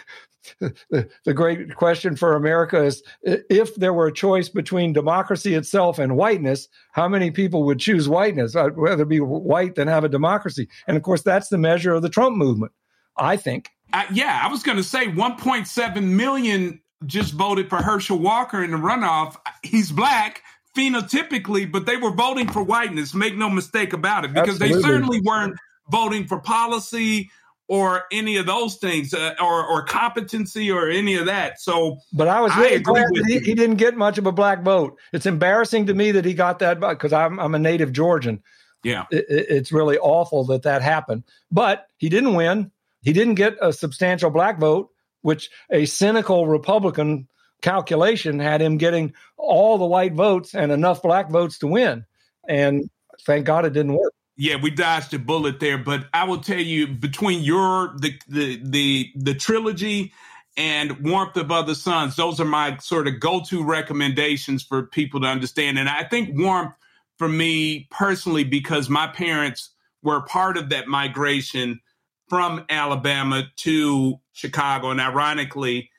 [0.90, 6.16] the, great question for America is if there were a choice between democracy itself and
[6.16, 8.56] whiteness, how many people would choose whiteness?
[8.56, 10.68] I'd rather be white than have a democracy.
[10.88, 12.72] And of course, that's the measure of the Trump movement,
[13.18, 13.70] I think.
[13.94, 18.72] Uh, yeah, I was going to say 1.7 million just voted for Herschel Walker in
[18.72, 19.36] the runoff.
[19.64, 20.42] He's black
[20.76, 23.14] phenotypically, but they were voting for whiteness.
[23.14, 24.76] Make no mistake about it, because Absolutely.
[24.76, 25.56] they certainly weren't
[25.90, 27.30] voting for policy
[27.68, 31.60] or any of those things uh, or, or competency or any of that.
[31.60, 34.32] So, but I was really I glad that he, he, didn't get much of a
[34.32, 35.00] black vote.
[35.14, 38.44] It's embarrassing to me that he got that because I'm, I'm a native Georgian.
[38.84, 39.06] Yeah.
[39.10, 42.72] It, it's really awful that that happened, but he didn't win.
[43.02, 44.90] He didn't get a substantial black vote,
[45.22, 47.28] which a cynical Republican
[47.66, 52.06] calculation had him getting all the white votes and enough black votes to win.
[52.48, 52.90] And
[53.26, 56.60] thank God it didn't work yeah, we dodged a bullet there, but I will tell
[56.60, 60.12] you between your the the the the trilogy
[60.58, 65.28] and Warmth of Other Suns, those are my sort of go-to recommendations for people to
[65.28, 65.80] understand.
[65.80, 66.76] And I think Warmth
[67.18, 69.70] for me personally because my parents
[70.04, 71.80] were part of that migration
[72.28, 75.90] from Alabama to Chicago and ironically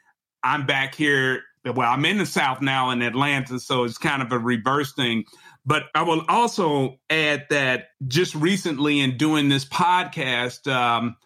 [0.42, 1.42] I'm back here
[1.74, 5.24] well, I'm in the South now in Atlanta, so it's kind of a reverse thing.
[5.64, 11.16] But I will also add that just recently in doing this podcast, um,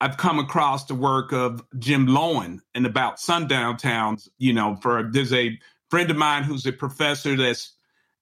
[0.00, 4.28] I've come across the work of Jim Loewen and about sundown towns.
[4.38, 5.58] You know, for there's a
[5.90, 7.74] friend of mine who's a professor that's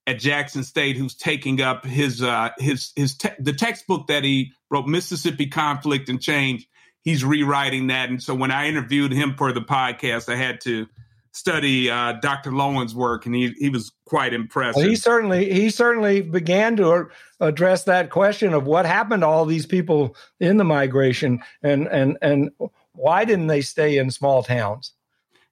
[0.06, 4.52] at Jackson State who's taking up his uh, his his te- the textbook that he
[4.70, 6.68] wrote, Mississippi Conflict and Change.
[7.02, 10.86] He's rewriting that, and so when I interviewed him for the podcast, I had to
[11.32, 12.50] study uh, Dr.
[12.50, 14.76] Loewen's work, and he he was quite impressive.
[14.76, 17.08] Well, he certainly he certainly began to
[17.40, 22.18] address that question of what happened to all these people in the migration, and and
[22.22, 22.50] and
[22.92, 24.92] why didn't they stay in small towns?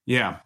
[0.06, 0.38] Yeah,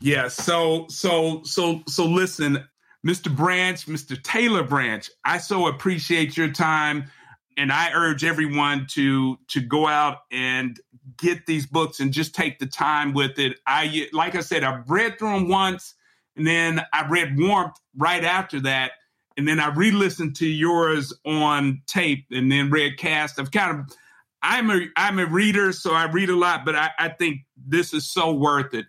[0.00, 0.28] yeah.
[0.28, 2.64] So so so so listen,
[3.06, 3.34] Mr.
[3.34, 4.20] Branch, Mr.
[4.22, 7.10] Taylor Branch, I so appreciate your time.
[7.58, 10.78] And I urge everyone to to go out and
[11.16, 13.58] get these books and just take the time with it.
[13.66, 15.94] I like I said, I've read through them once,
[16.36, 18.92] and then I read Warmth right after that,
[19.36, 23.40] and then I re-listened to yours on tape, and then read Caste.
[23.40, 23.96] I've kind of
[24.42, 27.92] I'm a I'm a reader, so I read a lot, but I, I think this
[27.92, 28.86] is so worth it.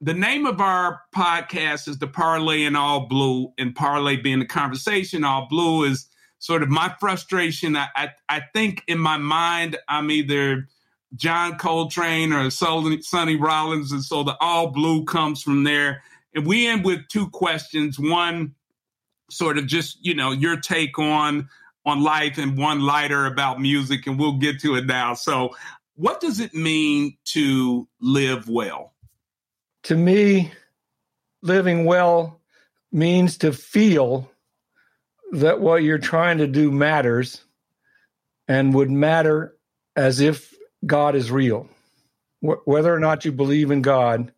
[0.00, 4.46] The name of our podcast is the Parley in All Blue, and Parley being the
[4.46, 5.24] conversation.
[5.24, 6.08] All Blue is
[6.38, 7.76] sort of my frustration.
[7.76, 10.68] I, I, I think in my mind I'm either
[11.14, 13.92] John Coltrane or Sonny Rollins.
[13.92, 16.02] And so the all blue comes from there.
[16.34, 17.98] And we end with two questions.
[17.98, 18.54] One,
[19.30, 21.48] sort of just, you know, your take on
[21.84, 25.14] on life and one lighter about music, and we'll get to it now.
[25.14, 25.54] So
[25.96, 28.92] what does it mean to live well?
[29.84, 30.52] To me,
[31.42, 32.40] living well
[32.92, 34.30] means to feel
[35.32, 37.42] that what you're trying to do matters
[38.46, 39.56] and would matter
[39.94, 40.54] as if
[40.86, 41.68] God is real.
[42.40, 44.32] whether or not you believe in God,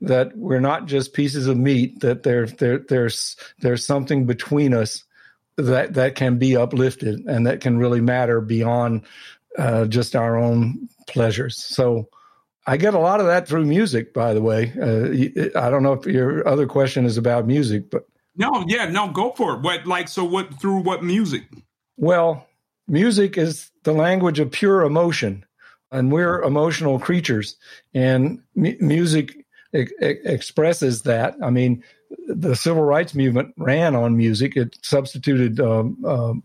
[0.00, 5.04] that we're not just pieces of meat, that there, there, there's, there's something between us
[5.56, 9.02] that, that can be uplifted and that can really matter beyond
[9.58, 11.56] uh, just our own pleasures.
[11.56, 12.08] So
[12.64, 14.72] I get a lot of that through music, by the way.
[14.80, 18.06] Uh, I don't know if your other question is about music, but.
[18.38, 19.62] No, yeah, no, go for it.
[19.62, 21.42] What, like, so what, through what music?
[21.96, 22.46] Well,
[22.86, 25.44] music is the language of pure emotion
[25.90, 27.56] and we're emotional creatures,
[27.94, 29.36] and m- music
[29.74, 31.34] e- expresses that.
[31.42, 31.82] I mean,
[32.26, 34.56] the civil rights movement ran on music.
[34.56, 36.42] It substituted, um, um,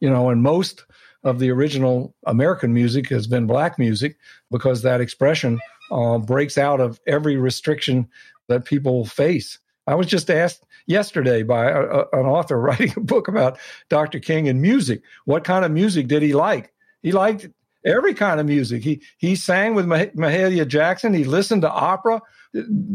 [0.00, 0.84] you know, and most
[1.22, 4.16] of the original American music has been black music
[4.50, 5.60] because that expression
[5.90, 8.08] uh, breaks out of every restriction
[8.48, 9.58] that people face.
[9.86, 14.18] I was just asked yesterday by a, a, an author writing a book about Dr.
[14.18, 15.02] King and music.
[15.24, 16.72] What kind of music did he like?
[17.02, 17.48] He liked
[17.84, 18.82] every kind of music.
[18.82, 21.14] He he sang with Mah- Mahalia Jackson.
[21.14, 22.20] He listened to opera.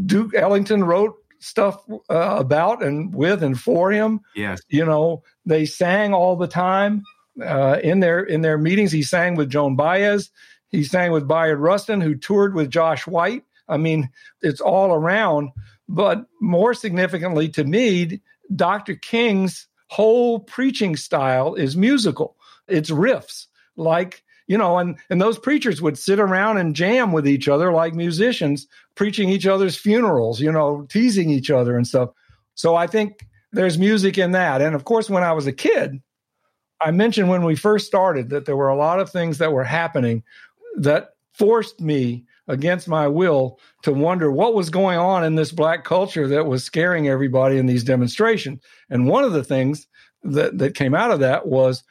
[0.06, 4.20] Duke Ellington wrote stuff uh, about and with and for him.
[4.36, 7.04] Yes, you know they sang all the time
[7.44, 8.92] uh, in their in their meetings.
[8.92, 10.30] He sang with Joan Baez.
[10.70, 13.44] He sang with Bayard Rustin, who toured with Josh White.
[13.68, 14.10] I mean,
[14.42, 15.50] it's all around.
[15.88, 18.22] But more significantly to me,
[18.56, 18.96] Dr.
[18.96, 22.36] King's whole preaching style is musical.
[22.68, 27.28] It's riffs like you know, and and those preachers would sit around and jam with
[27.28, 32.10] each other like musicians, preaching each other's funerals, you know, teasing each other and stuff.
[32.54, 34.62] So I think there's music in that.
[34.62, 36.02] And of course, when I was a kid,
[36.80, 39.64] I mentioned when we first started that there were a lot of things that were
[39.64, 40.24] happening
[40.78, 45.84] that forced me against my will to wonder what was going on in this black
[45.84, 48.62] culture that was scaring everybody in these demonstrations.
[48.90, 49.88] And one of the things
[50.24, 51.84] that, that came out of that was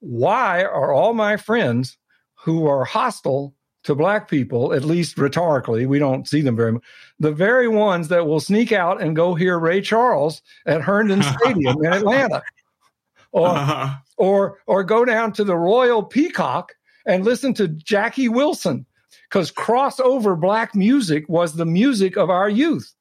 [0.00, 1.96] why are all my friends
[2.34, 3.54] who are hostile
[3.84, 6.82] to black people, at least rhetorically, we don't see them very much.
[7.18, 11.84] The very ones that will sneak out and go hear Ray Charles at Herndon Stadium
[11.84, 12.42] in Atlanta,
[13.32, 13.94] or uh-huh.
[14.16, 16.74] or or go down to the Royal Peacock
[17.06, 18.86] and listen to Jackie Wilson,
[19.32, 22.92] because crossover black music was the music of our youth.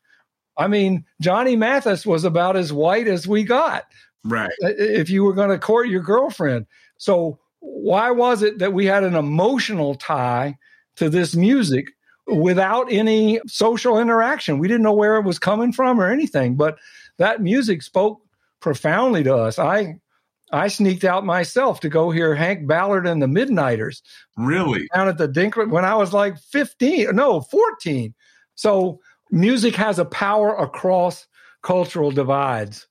[0.57, 3.83] I mean, Johnny Mathis was about as white as we got.
[4.23, 4.51] Right.
[4.61, 6.67] If you were going to court your girlfriend.
[6.97, 10.57] So why was it that we had an emotional tie
[10.95, 11.87] to this music
[12.27, 14.57] without any social interaction?
[14.57, 16.77] We didn't know where it was coming from or anything, but
[17.17, 18.21] that music spoke
[18.61, 19.59] profoundly to us.
[19.59, 19.99] I
[20.51, 24.01] I sneaked out myself to go hear Hank Ballard and the Midnighters.
[24.37, 24.87] Really?
[24.93, 28.13] Down at the Dinkler when I was like 15, no, 14.
[28.55, 28.99] So
[29.31, 31.27] music has a power across
[31.61, 32.87] cultural divides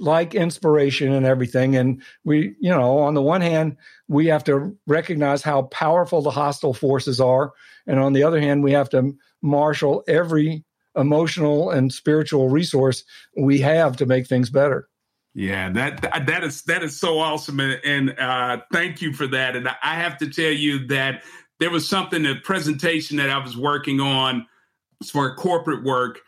[0.00, 1.76] like inspiration and everything.
[1.76, 3.76] And we, you know, on the one hand,
[4.08, 7.52] we have to recognize how powerful the hostile forces are.
[7.86, 10.64] And on the other hand, we have to marshal every
[10.96, 13.04] emotional and spiritual resource
[13.36, 14.88] we have to make things better.
[15.34, 19.56] Yeah, that that is that is so awesome, and, and uh, thank you for that.
[19.56, 21.24] And I have to tell you that
[21.58, 24.46] there was something, a presentation that I was working on
[25.10, 26.20] for corporate work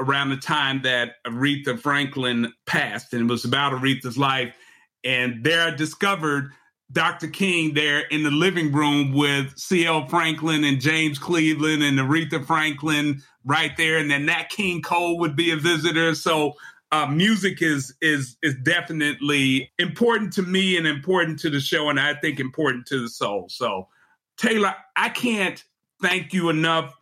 [0.00, 4.54] around the time that Aretha Franklin passed, and it was about Aretha's life.
[5.02, 6.52] And there I discovered
[6.92, 7.28] Dr.
[7.28, 10.06] King there in the living room with C.L.
[10.06, 15.34] Franklin and James Cleveland and Aretha Franklin right there, and then Nat King Cole would
[15.34, 16.14] be a visitor.
[16.14, 16.54] So
[16.92, 21.98] uh, music is is is definitely important to me and important to the show, and
[21.98, 23.48] I think important to the soul.
[23.48, 23.88] So
[24.36, 25.62] Taylor, I can't
[26.00, 26.94] thank you enough.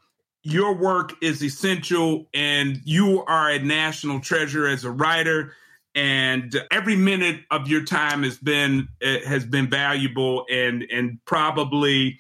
[0.45, 5.55] Your work is essential, and you are a national treasure as a writer.
[5.95, 12.19] And every minute of your time has been eh, has been valuable, and and probably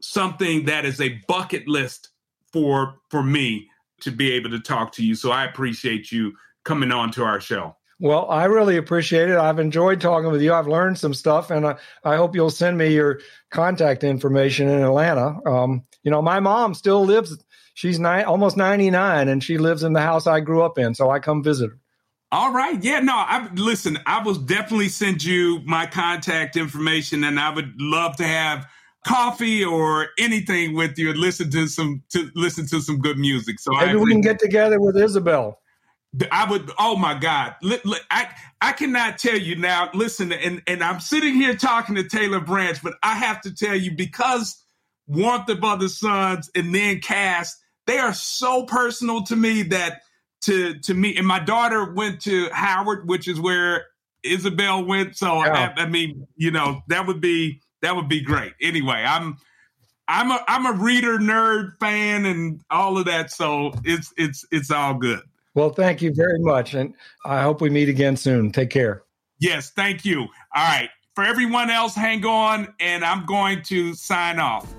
[0.00, 2.08] something that is a bucket list
[2.50, 3.68] for for me
[4.00, 5.14] to be able to talk to you.
[5.14, 6.32] So I appreciate you
[6.70, 7.74] coming on to our show.
[7.98, 9.36] Well, I really appreciate it.
[9.36, 10.54] I've enjoyed talking with you.
[10.54, 13.18] I've learned some stuff, and I, I hope you'll send me your
[13.50, 15.36] contact information in Atlanta.
[15.44, 17.36] Um, you know, my mom still lives.
[17.74, 20.94] She's nine, almost ninety nine, and she lives in the house I grew up in.
[20.94, 21.78] So I come visit her.
[22.32, 22.82] All right.
[22.82, 27.74] Yeah, no, I listen, I will definitely send you my contact information and I would
[27.80, 28.68] love to have
[29.04, 33.58] coffee or anything with you and listen to some to listen to some good music.
[33.58, 35.59] So maybe we can get together with Isabel.
[36.32, 36.70] I would.
[36.78, 37.54] Oh my God!
[38.10, 38.28] I
[38.60, 39.90] I cannot tell you now.
[39.94, 43.76] Listen, and and I'm sitting here talking to Taylor Branch, but I have to tell
[43.76, 44.62] you because
[45.06, 50.00] Warmth of Other Suns and then Caste, they are so personal to me that
[50.42, 53.86] to to me and my daughter went to Howard, which is where
[54.24, 55.16] Isabel went.
[55.16, 55.40] So.
[55.76, 58.52] I, I mean, you know, that would be that would be great.
[58.60, 59.36] Anyway, I'm
[60.08, 64.70] I'm a I'm a reader nerd fan and all of that, so it's it's it's
[64.72, 65.22] all good.
[65.54, 66.74] Well, thank you very much.
[66.74, 66.94] And
[67.24, 68.52] I hope we meet again soon.
[68.52, 69.02] Take care.
[69.38, 70.20] Yes, thank you.
[70.20, 70.90] All right.
[71.16, 74.72] For everyone else, hang on, and I'm going to sign off.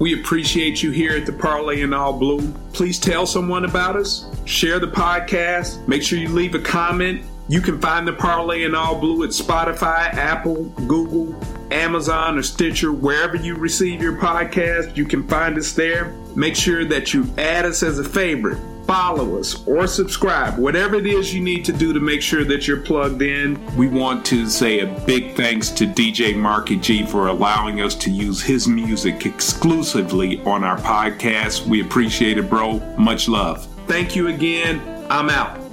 [0.00, 2.52] We appreciate you here at the Parley in All Blue.
[2.72, 7.24] Please tell someone about us, share the podcast, make sure you leave a comment.
[7.48, 11.34] You can find the Parley in All Blue at Spotify, Apple, Google,
[11.72, 14.96] Amazon, or Stitcher, wherever you receive your podcast.
[14.96, 16.12] You can find us there.
[16.36, 18.58] Make sure that you add us as a favorite
[18.88, 20.58] follow us, or subscribe.
[20.58, 23.60] Whatever it is you need to do to make sure that you're plugged in.
[23.76, 28.10] We want to say a big thanks to DJ Marky G for allowing us to
[28.10, 31.66] use his music exclusively on our podcast.
[31.66, 32.78] We appreciate it, bro.
[32.96, 33.68] Much love.
[33.86, 34.80] Thank you again.
[35.10, 35.67] I'm out.